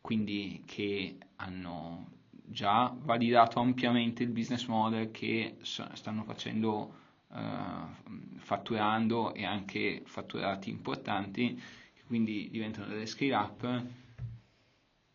[0.00, 2.15] quindi che hanno
[2.46, 6.94] già validato ampiamente il business model che stanno facendo,
[7.28, 11.60] uh, fatturando e anche fatturati importanti,
[12.06, 13.84] quindi diventano delle scale up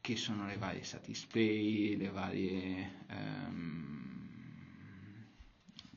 [0.01, 4.01] che sono le varie Satispay, le varie um,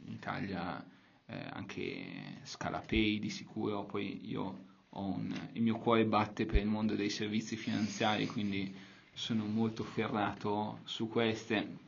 [0.04, 0.84] in Italia
[1.26, 6.66] eh, anche Scalapay di sicuro, poi io ho un, il mio cuore batte per il
[6.66, 8.72] mondo dei servizi finanziari, quindi
[9.14, 11.78] sono molto ferrato su queste,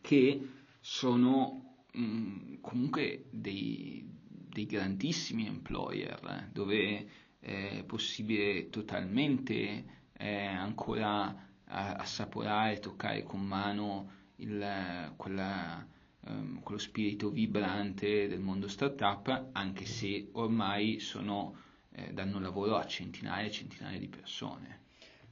[0.00, 0.48] che
[0.80, 7.08] sono mh, mm, comunque dei, dei, grandissimi employer, eh, dove
[7.38, 15.86] è possibile totalmente eh, ancora assaporare, toccare con mano il, quella,
[16.26, 21.56] ehm, quello spirito vibrante del mondo startup, anche se ormai sono,
[21.90, 24.85] eh, danno lavoro a centinaia e centinaia di persone.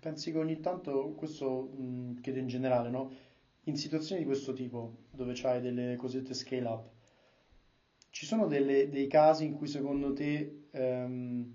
[0.05, 3.11] Pensi che ogni tanto, questo mh, chiedo in generale, no?
[3.63, 6.91] In situazioni di questo tipo, dove c'hai delle cosiddette scale up,
[8.11, 11.51] ci sono delle, dei casi in cui secondo te um,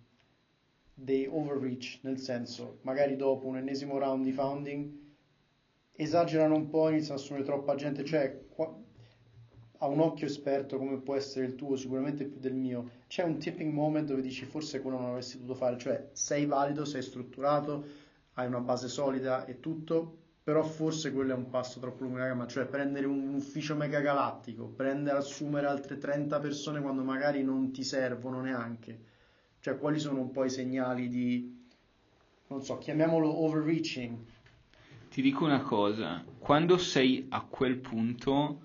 [0.96, 4.98] dei overreach, nel senso, magari dopo un ennesimo round di founding,
[5.92, 8.76] esagerano un po', iniziano ad assumere troppa gente, cioè qua,
[9.78, 13.38] a un occhio esperto come può essere il tuo, sicuramente più del mio, c'è un
[13.38, 18.08] tipping moment dove dici forse quello non avresti dovuto fare, cioè sei valido, sei strutturato,
[18.40, 22.48] hai una base solida e tutto, però forse quello è un passo troppo lungo gamma,
[22.48, 27.84] cioè prendere un ufficio mega galattico, prendere, assumere altre 30 persone quando magari non ti
[27.84, 29.00] servono neanche,
[29.60, 31.66] cioè quali sono un po' i segnali di,
[32.48, 34.18] non so, chiamiamolo overreaching.
[35.10, 38.62] Ti dico una cosa, quando sei a quel punto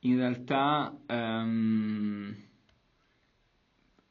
[0.00, 2.34] in realtà um,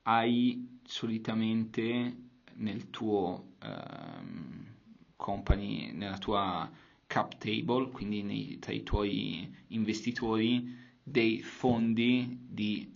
[0.03, 2.15] hai solitamente
[2.55, 4.56] nel tuo um,
[5.17, 6.71] company, nella tua
[7.05, 12.95] cap table, quindi nei, tra i tuoi investitori, dei fondi di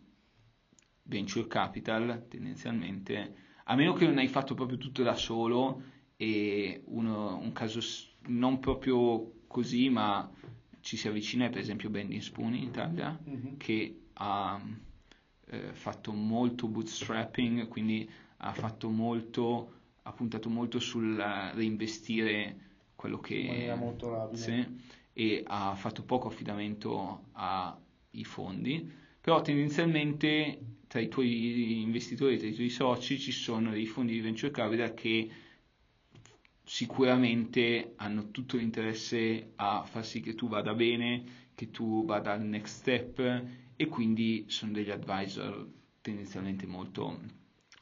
[1.04, 5.82] venture capital tendenzialmente, a meno che non hai fatto proprio tutto da solo
[6.16, 7.80] e uno, un caso
[8.28, 10.30] non proprio così, ma
[10.82, 13.58] ci si avvicina per esempio Bending Spoon in Italia mm-hmm.
[13.58, 14.62] che ha
[15.46, 23.74] eh, fatto molto bootstrapping, quindi ha fatto molto, ha puntato molto sul reinvestire quello che
[24.34, 24.66] sì,
[25.14, 28.90] e ha fatto poco affidamento ai fondi,
[29.20, 34.22] però tendenzialmente tra i tuoi investitori, tra i tuoi soci ci sono dei fondi di
[34.22, 35.30] venture capital che
[36.64, 42.42] sicuramente hanno tutto l'interesse a far sì che tu vada bene, che tu vada al
[42.42, 43.44] next step
[43.76, 45.68] e quindi sono degli advisor
[46.02, 47.20] tendenzialmente molto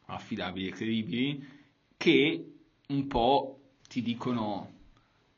[0.05, 1.58] affidabili e credibili
[1.99, 2.53] che
[2.87, 4.71] un po' ti dicono,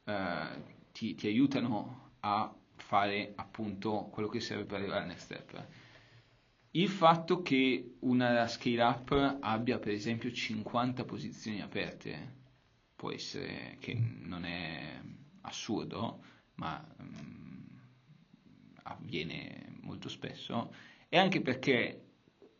[0.04, 5.68] eh, ti, ti aiutano a fare appunto quello che serve per arrivare al next step.
[6.72, 12.36] Il fatto che una scale up abbia per esempio 50 posizioni aperte
[12.96, 15.02] può essere che non è
[15.42, 16.24] assurdo,
[16.56, 17.80] ma um,
[18.84, 20.72] avviene molto spesso,
[21.10, 22.10] e anche perché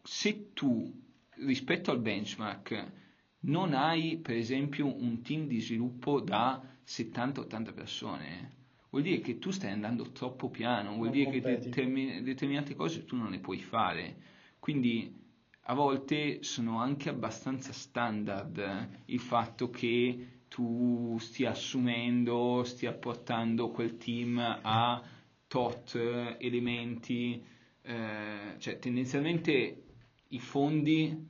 [0.02, 0.92] se tu
[1.36, 3.00] rispetto al benchmark
[3.42, 8.52] non hai per esempio un team di sviluppo da 70-80 persone,
[8.90, 11.46] vuol dire che tu stai andando troppo piano, vuol non dire competi.
[11.46, 14.16] che determin- determinate cose tu non le puoi fare.
[14.60, 15.20] Quindi
[15.66, 23.96] a volte sono anche abbastanza standard il fatto che tu stia assumendo, stia portando quel
[23.98, 25.02] team a
[25.48, 25.96] tot
[26.40, 27.42] elementi,
[27.84, 29.84] eh, cioè tendenzialmente
[30.28, 31.28] i fondi,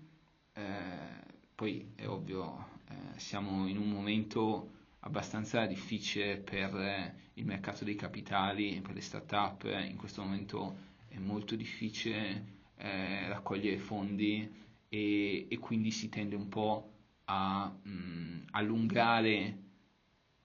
[0.53, 1.20] eh,
[1.62, 8.82] poi è ovvio, eh, siamo in un momento abbastanza difficile per il mercato dei capitali,
[8.82, 10.76] per le start-up, in questo momento
[11.07, 12.45] è molto difficile
[12.78, 14.51] eh, raccogliere fondi
[14.89, 16.93] e, e, quindi si tende un po'
[17.26, 19.57] a mh, mm, allungare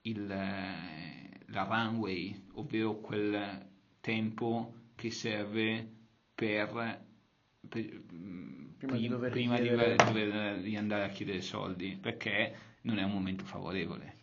[0.03, 3.67] il, la runway, ovvero quel
[4.03, 5.91] tempo che serve
[6.35, 7.07] per,
[7.67, 12.99] per mm, prima, di, dover, prima di, dover, di, andare a chiedere soldi, perché non
[12.99, 14.15] è un momento favorevole.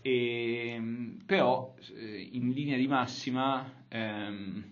[0.00, 0.80] E,
[1.26, 4.64] però eh, in linea di massima ehm,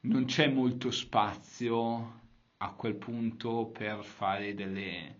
[0.00, 2.20] non c'è molto spazio
[2.58, 5.16] a quel punto per fare delle,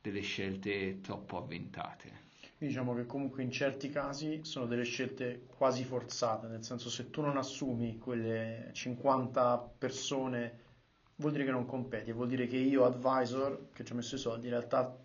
[0.00, 2.26] delle scelte troppo avventate.
[2.58, 7.20] Diciamo che comunque in certi casi sono delle scelte quasi forzate, nel senso se tu
[7.20, 10.66] non assumi quelle 50 persone
[11.18, 14.18] vuol dire che non competi, vuol dire che io advisor che ci ho messo i
[14.18, 14.96] soldi in realtà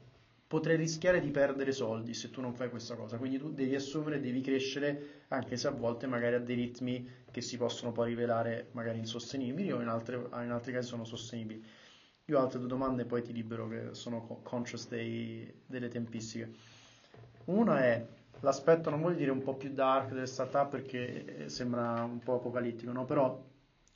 [0.47, 4.19] potrei rischiare di perdere soldi se tu non fai questa cosa, quindi tu devi assumere,
[4.19, 8.67] devi crescere anche se a volte magari a dei ritmi che si possono poi rivelare
[8.73, 11.65] magari insostenibili o in, altre, in altri casi sono sostenibili.
[12.25, 16.53] Io ho altre due domande e poi ti libero che sono conscious dei, delle tempistiche.
[17.45, 18.05] Una è
[18.41, 22.91] l'aspetto, non voglio dire un po' più dark delle startup perché sembra un po' apocalittico,
[22.91, 23.05] no?
[23.05, 23.43] però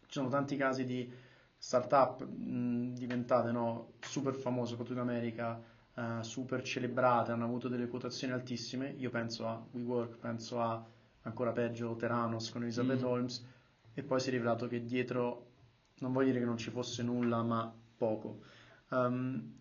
[0.08, 1.10] ci sono tanti casi di
[1.58, 3.94] startup mh, diventate no?
[4.00, 5.62] super famose, soprattutto in America,
[5.96, 8.94] uh, super celebrate, hanno avuto delle quotazioni altissime.
[8.98, 10.86] Io penso a WeWork, penso a
[11.28, 13.06] ancora peggio Teranos con Elizabeth mm.
[13.06, 13.46] Holmes
[13.94, 15.46] e poi si è rivelato che dietro
[16.00, 18.42] non voglio dire che non ci fosse nulla ma poco
[18.90, 19.56] um,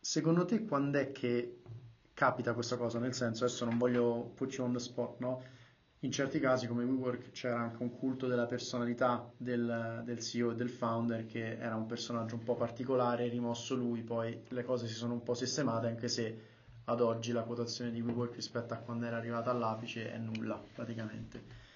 [0.00, 1.60] secondo te quando è che
[2.14, 5.42] capita questa cosa nel senso adesso non voglio put you on the spot no
[6.02, 10.54] in certi casi come WeWork c'era anche un culto della personalità del, del, CEO e
[10.54, 14.94] del founder che era un personaggio un po' particolare, rimosso lui, poi le cose si
[14.94, 16.48] sono un po' sistemate anche se
[16.84, 21.68] ad oggi la quotazione di WeWork rispetto a quando era arrivata all'apice è nulla praticamente.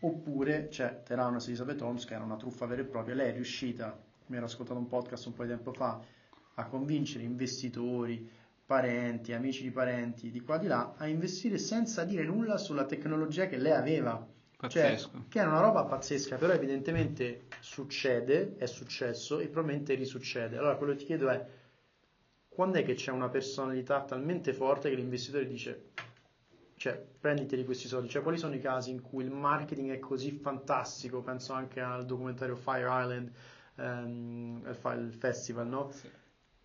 [0.00, 3.96] Oppure c'è Theranos Elizabeth Holmes che era una truffa vera e propria, lei è riuscita,
[4.26, 6.00] mi ero ascoltato un podcast un po' di tempo fa,
[6.54, 8.28] a convincere investitori,
[8.70, 13.48] parenti, amici di parenti, di qua di là, a investire senza dire nulla sulla tecnologia
[13.48, 14.24] che lei aveva.
[14.68, 14.96] Cioè,
[15.28, 20.56] che era una roba pazzesca, però evidentemente succede, è successo e probabilmente risuccede.
[20.56, 21.44] Allora quello che ti chiedo è,
[22.48, 25.86] quando è che c'è una personalità talmente forte che l'investitore dice,
[26.76, 30.30] cioè, prenditeli questi soldi, cioè quali sono i casi in cui il marketing è così
[30.30, 33.32] fantastico, penso anche al documentario Fire Island,
[33.78, 35.90] um, il festival, no?
[35.90, 36.18] Sì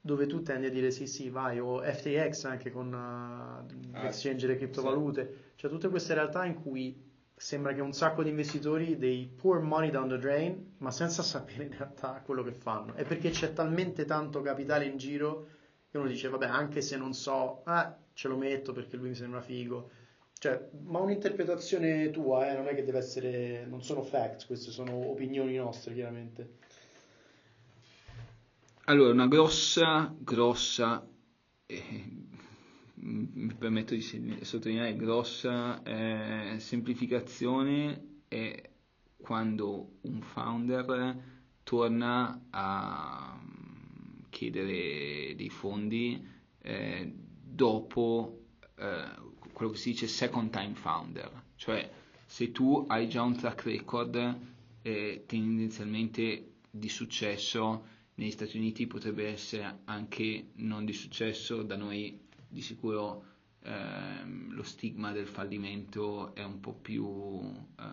[0.05, 4.55] dove tu tendi a dire sì sì vai o FTX anche con uh, l'exchange delle
[4.55, 5.51] criptovalute sì.
[5.55, 7.03] cioè tutte queste realtà in cui
[7.35, 11.63] sembra che un sacco di investitori dei pour money down the drain ma senza sapere
[11.63, 15.47] in realtà quello che fanno è perché c'è talmente tanto capitale in giro
[15.89, 19.15] che uno dice vabbè anche se non so ah, ce lo metto perché lui mi
[19.15, 19.89] sembra figo
[20.37, 25.09] cioè, ma un'interpretazione tua, eh, non è che deve essere, non sono facts, queste sono
[25.09, 26.57] opinioni nostre, chiaramente.
[28.87, 31.09] Allora, una grossa, grossa,
[31.65, 32.11] eh,
[32.93, 38.69] mi permetto di sottolineare, grossa eh, semplificazione è
[39.17, 41.17] quando un founder
[41.63, 43.41] torna a
[44.29, 46.23] chiedere dei fondi
[46.61, 47.11] eh,
[47.41, 48.41] dopo
[48.75, 49.03] eh,
[49.51, 51.91] quello che si dice second time founder, cioè
[52.23, 54.37] se tu hai già un track record
[54.83, 62.21] eh, tendenzialmente di successo negli Stati Uniti potrebbe essere anche non di successo, da noi
[62.47, 63.25] di sicuro
[63.63, 67.05] ehm, lo stigma del fallimento è un po' più
[67.77, 67.83] eh,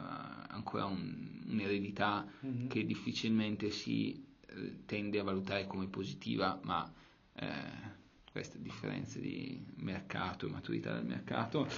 [0.49, 2.69] ancora un, un'eredità mm-hmm.
[2.69, 6.91] che difficilmente si eh, tende a valutare come positiva, ma
[7.35, 7.91] eh,
[8.31, 11.69] queste differenze di mercato e maturità del mercato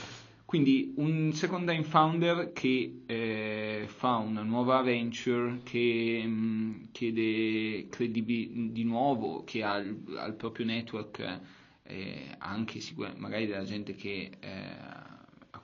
[0.44, 7.88] quindi un second time founder che eh, fa una nuova venture, che mh, mm, chiede
[7.88, 11.40] credibilità di nuovo, che ha il, proprio network,
[11.82, 12.80] eh, anche
[13.16, 14.76] magari della gente che, eh,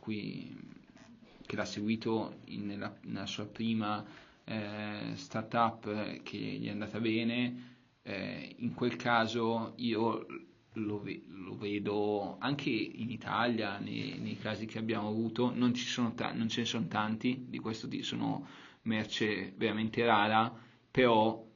[0.01, 0.57] cui,
[1.47, 4.05] che l'ha seguito in, nella, nella, sua prima
[4.45, 10.27] eh, startup che gli è andata bene, eh, in quel caso io
[10.85, 15.73] lo, ve- lo, vedo anche in Italia, nei, nei, casi che abbiamo avuto, non,
[16.15, 18.47] ta- non, ce ne sono tanti, di questo tipo sono
[18.83, 20.53] merce veramente rara,
[20.91, 21.47] però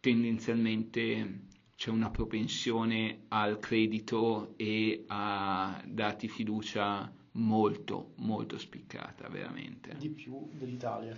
[0.00, 9.96] tendenzialmente c'è una propensione al credito e a darti fiducia molto, molto spiccata, veramente.
[9.98, 11.16] Di più dell'Italia.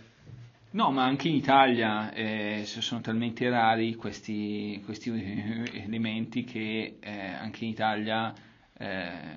[0.74, 5.08] No, ma anche in Italia eh, sono talmente rari questi, questi
[5.72, 8.34] elementi che eh, anche in Italia
[8.76, 9.36] eh,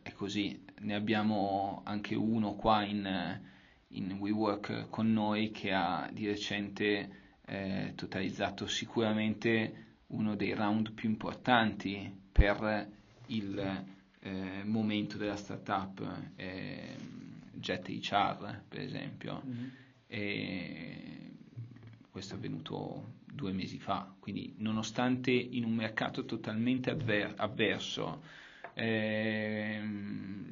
[0.00, 0.64] è così.
[0.82, 3.40] Ne abbiamo anche uno qua in,
[3.88, 7.10] in WeWork con noi che ha di recente
[7.44, 12.88] eh, totalizzato sicuramente uno dei round più importanti per
[13.26, 13.84] il
[14.20, 16.94] eh, momento della startup, eh,
[17.54, 19.42] Jet HR per esempio.
[19.44, 21.32] Mm-hmm e
[22.10, 28.22] questo è avvenuto due mesi fa, quindi nonostante in un mercato totalmente avver- avverso
[28.74, 29.80] eh,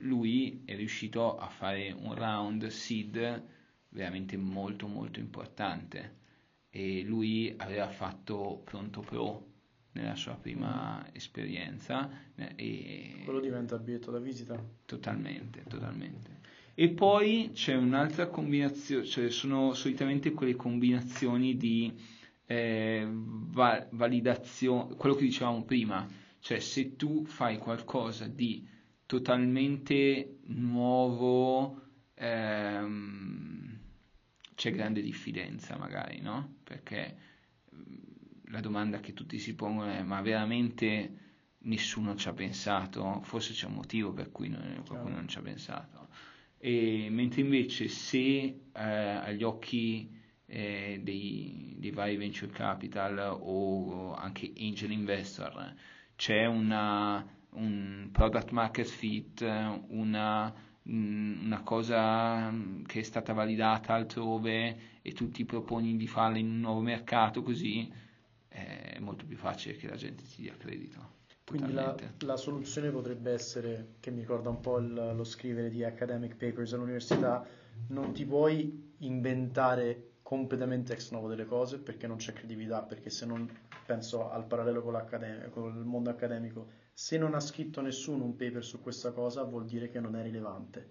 [0.00, 3.44] lui è riuscito a fare un round seed
[3.90, 6.24] veramente molto molto importante.
[6.70, 9.46] E lui aveva fatto pronto pro
[9.92, 14.62] nella sua prima esperienza e quello diventa il biglietto da visita?
[14.84, 16.35] Totalmente totalmente
[16.78, 21.90] e poi c'è un'altra combinazione, cioè sono solitamente quelle combinazioni di
[22.44, 26.06] eh, va- validazione, quello che dicevamo prima,
[26.38, 28.68] cioè se tu fai qualcosa di
[29.06, 31.80] totalmente nuovo,
[32.12, 33.78] ehm,
[34.54, 36.56] c'è grande diffidenza magari, no?
[36.62, 37.16] Perché
[37.74, 37.94] mm,
[38.50, 41.14] la domanda che tutti si pongono è ma veramente
[41.60, 43.22] nessuno ci ha pensato?
[43.22, 45.95] Forse c'è un motivo per cui non, qualcuno non ci ha pensato
[46.66, 50.10] e, mentre invece se eh, agli occhi
[50.46, 55.74] eh, dei, dei, vari venture capital o anche angel investor
[56.16, 60.52] c'è una, un product market fit, una,
[60.82, 62.52] una cosa
[62.84, 67.42] che è stata validata altrove e tu ti proponi di farla in un nuovo mercato
[67.42, 67.88] così
[68.48, 71.15] è molto più facile che la gente ti dia credito.
[71.46, 75.84] Quindi la, la, soluzione potrebbe essere, che mi ricorda un po' il, lo scrivere di
[75.84, 77.46] academic papers all'università,
[77.88, 83.26] non ti puoi inventare completamente ex novo delle cose perché non c'è credibilità, perché se
[83.26, 83.48] non
[83.86, 85.00] penso al parallelo con,
[85.50, 89.66] con il mondo accademico, se non ha scritto nessuno un paper su questa cosa vuol
[89.66, 90.90] dire che non è rilevante.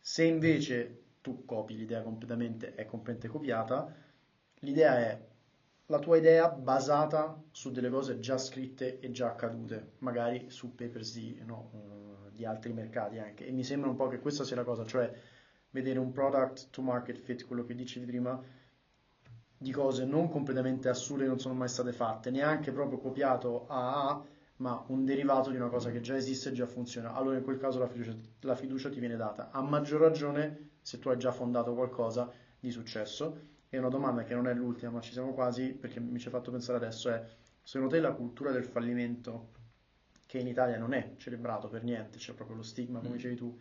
[0.00, 3.94] Se invece tu copi l'idea completamente, è completamente copiata,
[4.58, 5.24] l'idea è
[5.86, 11.12] la tua idea basata su delle cose già scritte e già accadute, magari su papers
[11.14, 13.46] di, no, uh, di altri mercati anche.
[13.46, 15.12] E mi sembra un po' che questa sia la cosa, cioè
[15.70, 18.40] vedere un product to market fit, quello che dicevi prima,
[19.56, 24.24] di cose non completamente assurde, non sono mai state fatte, neanche proprio copiato a A,
[24.56, 27.12] ma un derivato di una cosa che già esiste e già funziona.
[27.12, 29.50] Allora in quel caso la fiducia, la fiducia ti viene data.
[29.50, 34.34] A maggior ragione se tu hai già fondato qualcosa di successo e una domanda che
[34.34, 37.24] non è l'ultima, ma ci siamo quasi, perché mi ci ha fatto pensare adesso, è
[37.62, 39.50] secondo te la cultura del fallimento,
[40.26, 43.16] che in Italia non è celebrato per niente, c'è proprio lo stigma, come mm.
[43.16, 43.58] dicevi tu,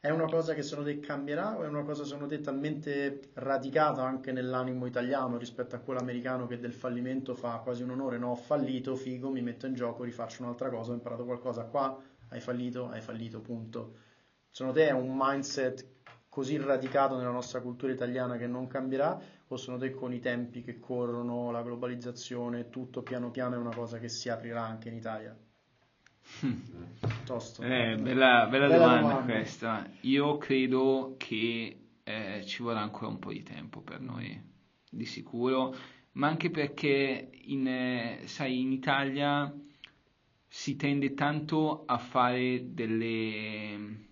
[0.00, 4.04] è una cosa che secondo te cambierà o è una cosa secondo te talmente radicata
[4.04, 8.16] anche nell'animo italiano rispetto a quello americano che del fallimento fa quasi un onore?
[8.16, 12.00] No, ho fallito, figo, mi metto in gioco, rifaccio un'altra cosa, ho imparato qualcosa qua,
[12.28, 13.96] hai fallito, hai fallito, punto.
[14.50, 15.84] Secondo te è un mindset
[16.28, 20.62] così radicato nella nostra cultura italiana che non cambierà o secondo te con i tempi
[20.62, 24.94] che corrono, la globalizzazione, tutto piano piano è una cosa che si aprirà anche in
[24.94, 25.36] Italia?
[27.24, 27.62] Tosto.
[27.62, 29.90] Eh, bella, bella, bella domanda, domanda, questa.
[30.02, 34.38] Io credo che eh, ci vorrà ancora un po' di tempo per noi,
[34.90, 35.74] di sicuro,
[36.12, 39.50] ma anche perché in, eh, sai, in Italia
[40.46, 44.08] si tende tanto a fare delle,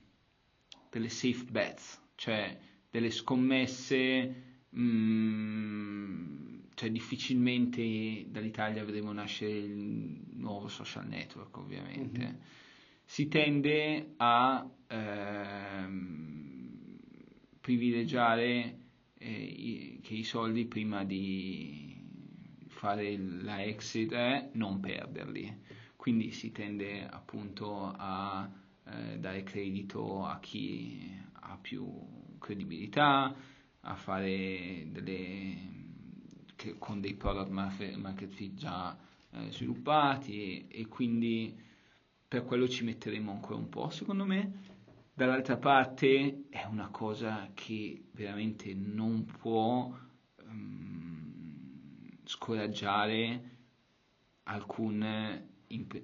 [0.89, 2.59] delle safe bets, cioè
[2.91, 4.46] delle scommesse
[4.79, 6.27] mm,
[6.75, 12.35] cioè difficilmente dall'Italia vedremo nascere il nuovo social network ovviamente mm-hmm.
[13.05, 16.69] si tende a ehm,
[17.61, 18.79] privilegiare
[19.19, 21.99] eh, che i soldi prima di
[22.67, 25.65] fare la exit è non perderli
[25.97, 28.49] quindi si tende appunto a
[28.85, 33.35] eh, dare credito a chi ha più credibilità
[33.87, 35.75] a fare delle
[36.79, 38.97] con dei product market fit già
[39.31, 41.55] eh, sviluppati e, e, quindi
[42.27, 44.75] per quello ci metteremo ancora un po' secondo me.
[45.13, 49.91] Dall'altra parte è una cosa che veramente non può
[50.47, 53.51] um, scoraggiare
[54.45, 55.55] alcun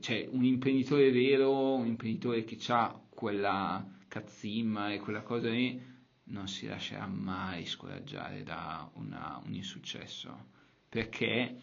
[0.00, 5.91] cioè un imprenditore vero un imprenditore che ha quella cazzimma e quella cosa lì
[6.24, 10.50] non si lascerà mai scoraggiare da una, un insuccesso
[10.88, 11.60] perché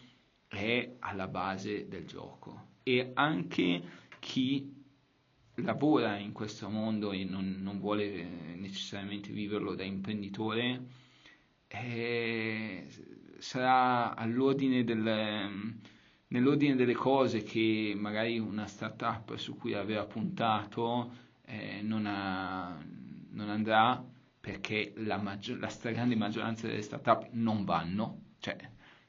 [0.48, 2.68] è alla base del gioco.
[2.82, 3.82] E anche
[4.18, 4.78] chi
[5.56, 8.24] lavora in questo mondo e non, non vuole
[8.56, 10.82] necessariamente viverlo da imprenditore
[11.68, 12.86] eh,
[13.38, 15.78] sarà all'ordine del,
[16.28, 21.12] nell'ordine delle cose che magari una startup su cui aveva puntato
[21.44, 22.76] eh, non, ha,
[23.30, 24.04] non andrà
[24.40, 28.56] perché la, maggior, la stragrande maggioranza delle startup non vanno, cioè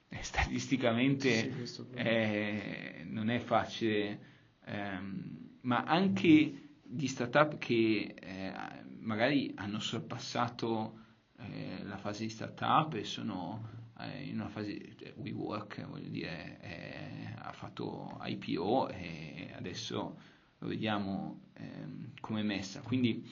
[0.10, 4.20] eh, statisticamente sì, eh, non è facile,
[4.66, 8.54] ehm, ma anche di startup che eh,
[9.00, 11.00] magari hanno sorpassato
[11.38, 13.70] eh, la fase di startup e sono
[14.00, 20.18] eh, in una fase, cioè, WeWork voglio dire, ha fatto IPO e adesso
[20.58, 22.82] lo vediamo ehm, come è messa.
[22.82, 23.26] Quindi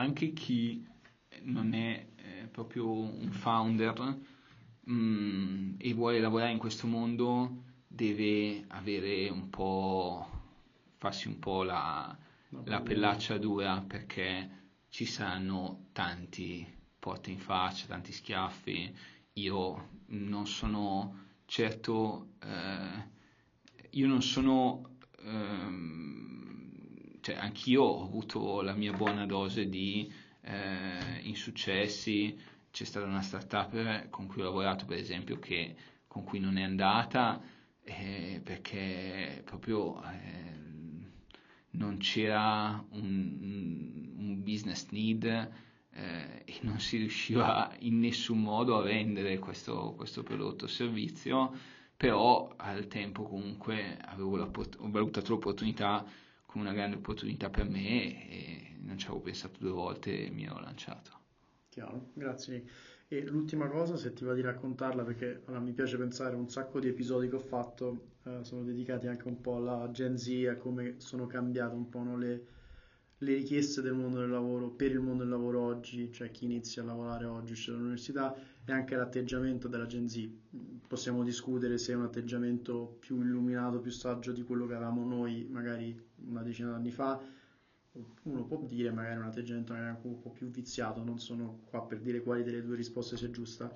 [0.00, 0.86] anche chi
[1.42, 4.18] non è eh, proprio un founder
[4.80, 10.26] mh, mm, e vuole lavorare in questo mondo deve avere un po'
[10.96, 12.16] farsi un po' la,
[12.64, 16.66] la pellaccia dura perché ci saranno tanti
[16.98, 18.94] porte in faccia, tanti schiaffi.
[19.34, 23.08] Io non sono certo, eh,
[23.90, 26.29] io non sono, ehm,
[27.30, 30.12] cioè anch'io ho avuto la mia buona dose di
[30.42, 32.36] eh, insuccessi,
[32.70, 35.76] c'è stata una startup con cui ho lavorato per esempio che,
[36.08, 37.40] con cui non è andata
[37.84, 40.58] eh, perché proprio eh,
[41.72, 48.82] non c'era un, un business need eh, e non si riusciva in nessun modo a
[48.82, 51.52] vendere questo, questo prodotto o servizio,
[51.96, 56.04] però al tempo comunque avevo ho valutato l'opportunità
[56.50, 60.44] come una grande opportunità per me e non ci avevo pensato due volte e mi
[60.46, 61.12] ero lanciato.
[61.68, 62.64] Chiaro, grazie.
[63.06, 66.80] E l'ultima cosa, se ti va di raccontarla, perché allora, mi piace pensare un sacco
[66.80, 70.56] di episodi che ho fatto eh, sono dedicati anche un po' alla Gen Z, a
[70.56, 72.46] come sono cambiate un po' no, le,
[73.18, 76.82] le, richieste del mondo del lavoro per il mondo del lavoro oggi, cioè chi inizia
[76.82, 78.34] a lavorare oggi, c'è l'università,
[78.64, 80.28] e anche l'atteggiamento della Gen Z.
[80.88, 85.46] Possiamo discutere se è un atteggiamento più illuminato, più saggio di quello che avevamo noi
[85.48, 87.20] magari una decina d'anni fa
[88.22, 91.98] uno può dire magari un atteggiamento magari un po' più viziato, non sono qua per
[92.00, 93.72] dire quali delle due risposte sia giusta,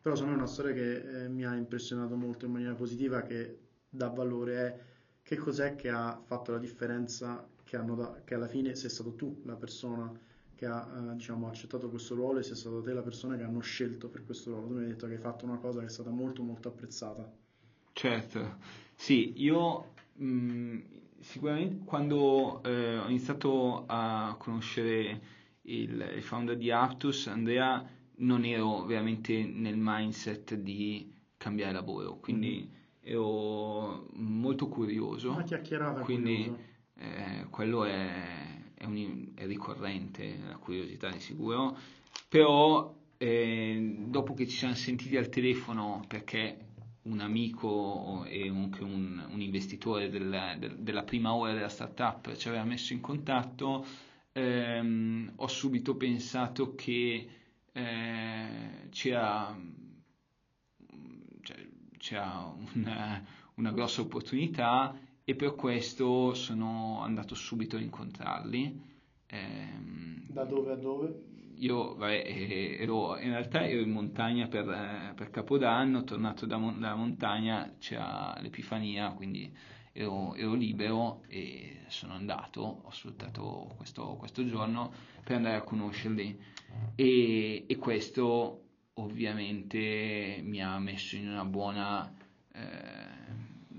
[0.00, 3.22] però secondo me è una storia che eh, mi ha impressionato molto in maniera positiva,
[3.22, 3.58] che
[3.88, 4.78] dà valore è
[5.22, 9.42] che cos'è che ha fatto la differenza che, da, che alla fine sei stato tu
[9.44, 10.10] la persona
[10.54, 13.60] che ha eh, diciamo, accettato questo ruolo e sei stato te la persona che hanno
[13.60, 14.66] scelto per questo ruolo.
[14.66, 17.30] Tu mi hai detto che hai fatto una cosa che è stata molto molto apprezzata.
[17.92, 18.56] Certo,
[18.94, 20.80] sì, io mh, mm,
[21.20, 25.20] sicuramente quando eh, ho iniziato a conoscere
[25.62, 27.84] il, il, founder di Aptus, Andrea,
[28.16, 33.12] non ero veramente nel mindset di cambiare lavoro, quindi mm-hmm.
[33.12, 35.32] ero molto curioso.
[35.32, 36.52] Una chiacchierata quindi
[36.94, 41.76] eh, quello è, è, un, è, ricorrente, la curiosità di sicuro,
[42.28, 46.67] però eh, dopo che ci siamo sentiti al telefono perché
[47.08, 52.48] un amico e anche un, un investitore del, del, della prima ora della startup ci
[52.48, 53.84] aveva messo in contatto,
[54.32, 57.28] ehm, ho subito pensato che
[57.72, 59.56] eh, c'era,
[61.42, 68.82] cioè, c'era una, una, grossa opportunità e per questo sono andato subito a incontrarli.
[69.26, 71.27] Ehm, da dove a dove?
[71.58, 76.56] Io vabbè, eh, ero, in realtà ero in montagna per, eh, per Capodanno, tornato da,
[76.56, 79.52] dalla montagna c'era l'Epifania, quindi
[79.92, 84.92] ero, ero, libero e sono andato, ho sfruttato questo, questo giorno
[85.24, 86.38] per andare a conoscerli
[86.94, 88.62] e, e, questo
[88.94, 92.14] ovviamente mi ha messo in una buona
[92.52, 92.60] eh,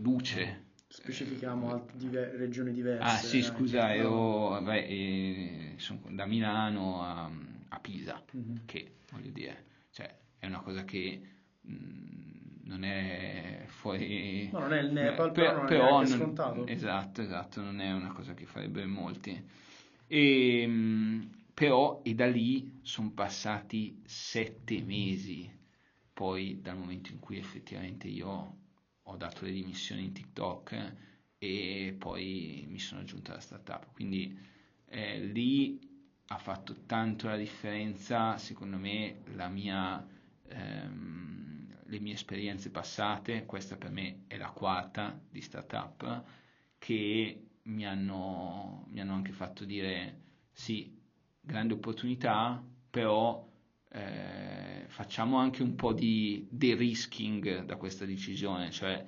[0.01, 0.67] luce.
[0.87, 3.03] Specifichiamo altre diver- regioni diverse.
[3.03, 7.31] Ah sì, scusa, ero vabbè, eh, sono da Milano a
[7.69, 8.55] a Pisa, mm-hmm.
[8.65, 11.21] che voglio dire, cioè, è una cosa che
[11.61, 12.29] mh, mm,
[12.63, 14.49] non è fuori...
[14.51, 16.67] No, non è il Nepal, per, però, però non è scontato.
[16.67, 19.43] Esatto, esatto, non è una cosa che farebbero molti.
[20.07, 21.21] E, mh, mm,
[21.53, 25.51] però, e da lì sono passati sette mesi,
[26.13, 28.57] poi dal momento in cui effettivamente io
[29.01, 30.93] ho dato le dimissioni in TikTok
[31.37, 33.91] e poi mi sono aggiunto alla startup.
[33.93, 34.37] Quindi
[34.85, 35.79] eh, lì
[36.31, 40.05] ha fatto tanto la differenza, secondo me, mia,
[40.47, 46.23] ehm, le mie esperienze passate, questa per me è la quarta di startup,
[46.77, 50.21] che mi hanno, mi hanno anche fatto dire
[50.51, 50.95] sì,
[51.41, 53.47] grande opportunità, però
[53.91, 59.03] eh, facciamo anche un po' di de-risking da questa decisione, cioè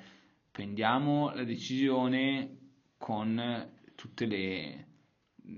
[0.49, 2.57] prendiamo la decisione
[2.97, 4.90] con tutte le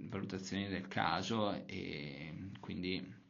[0.09, 3.21] valutazioni del caso e quindi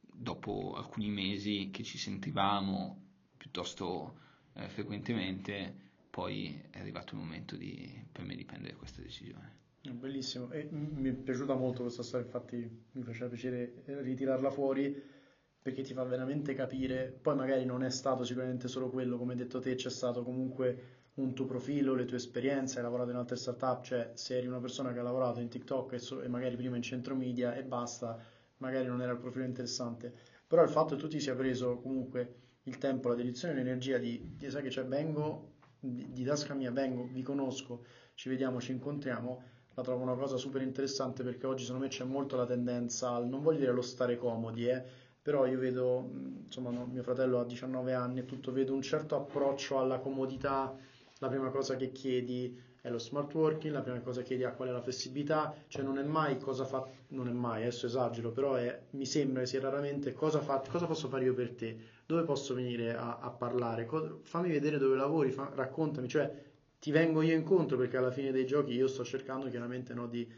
[0.00, 3.02] dopo alcuni mesi che ci sentivamo
[3.36, 4.18] piuttosto
[4.54, 9.62] eh, frequentemente poi è arrivato il momento di, per me di prendere questa decisione.
[9.80, 15.12] Bellissimo, e mi è piaciuta molto questa storia, infatti mi faceva piacere ritirarla fuori
[15.60, 19.38] perché ti fa veramente capire, poi magari non è stato sicuramente solo quello, come hai
[19.38, 23.36] detto te, c'è stato comunque un tuo profilo, le tue esperienze, hai lavorato in altre
[23.36, 26.56] startup, cioè se eri una persona che ha lavorato in TikTok e, so, e magari
[26.56, 28.18] prima in centro media e basta,
[28.58, 30.12] magari non era il profilo interessante,
[30.46, 33.98] però il fatto che tu ti sia preso comunque il tempo, la dedizione e l'energia
[33.98, 37.84] di, di sai che cioè vengo di, di tasca mia, vengo, vi conosco,
[38.14, 39.42] ci vediamo, ci incontriamo,
[39.74, 43.28] la trovo una cosa super interessante perché oggi secondo me c'è molto la tendenza al,
[43.28, 44.82] non voglio dire lo stare comodi, eh,
[45.20, 46.08] però io vedo,
[46.44, 50.76] insomma no, mio fratello ha 19 anni e tutto, vedo un certo approccio alla comodità
[51.24, 54.54] la prima cosa che chiedi è lo smart working, la prima cosa che chiedi è
[54.54, 58.30] qual è la flessibilità, cioè non è mai cosa fa, non è mai, adesso esagero,
[58.30, 61.78] però è, mi sembra che sia raramente cosa, fa, cosa posso fare io per te,
[62.04, 66.30] dove posso venire a, a parlare, cosa, fammi vedere dove lavori, fa, raccontami, cioè
[66.78, 70.30] ti vengo io incontro perché alla fine dei giochi io sto cercando chiaramente no, di,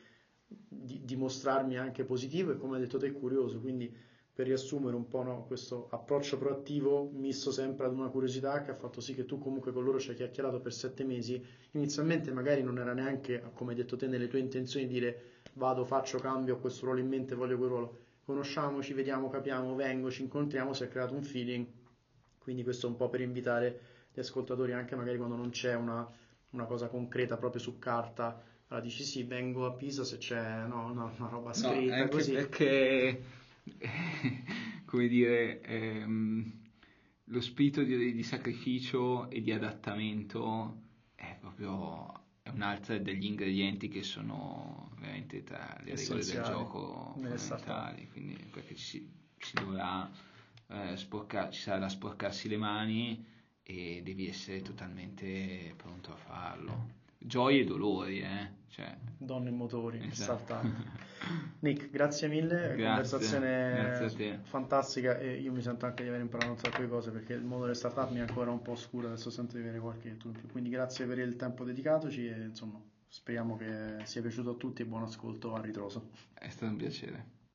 [0.46, 3.92] di, di mostrarmi anche positivo e come hai detto te curioso, quindi
[4.36, 8.74] per riassumere un po' no, questo approccio proattivo misto sempre ad una curiosità che ha
[8.74, 11.42] fatto sì che tu comunque con loro ci hai chiacchierato per sette mesi.
[11.70, 15.22] Inizialmente magari non era neanche, come hai detto te, nelle tue intenzioni di dire
[15.54, 17.98] vado, faccio, cambio, ho questo ruolo in mente, voglio quel ruolo.
[18.26, 21.66] Conosciamoci, vediamo, capiamo, vengo, ci incontriamo, si è creato un feeling.
[22.38, 23.80] Quindi questo è un po' per invitare
[24.12, 26.06] gli ascoltatori anche magari quando non c'è una,
[26.50, 28.38] una cosa concreta proprio su carta.
[28.66, 32.32] Allora dici sì, vengo a Pisa se c'è no, no, una roba scritta no, così.
[32.32, 33.44] Perché
[34.84, 36.52] come dire, ehm,
[37.24, 40.82] lo spirito di, di, sacrificio e di adattamento
[41.14, 48.08] è proprio è un'altra degli ingredienti che sono veramente tra le regole del gioco fondamentali,
[48.12, 50.08] quindi perché ci, ci dovrà
[50.68, 53.26] eh, sporcar, ci sarà da sporcarsi le mani
[53.64, 56.90] e devi essere totalmente pronto a farlo.
[57.18, 58.55] Gioie e dolori, eh?
[58.68, 60.54] Cioè, Donne e motori, esatto.
[61.60, 66.50] Nick, grazie mille, grazie, conversazione grazie fantastica e io mi sento anche di aver imparato
[66.50, 69.06] un sacco di cose perché il mondo delle startup mi è ancora un po' oscuro,
[69.06, 70.46] adesso sento di avere qualche in più.
[70.50, 74.84] Quindi grazie per il tempo dedicatoci e insomma speriamo che sia piaciuto a tutti e
[74.84, 76.10] buon ascolto a ritroso.
[76.34, 77.35] È stato un piacere.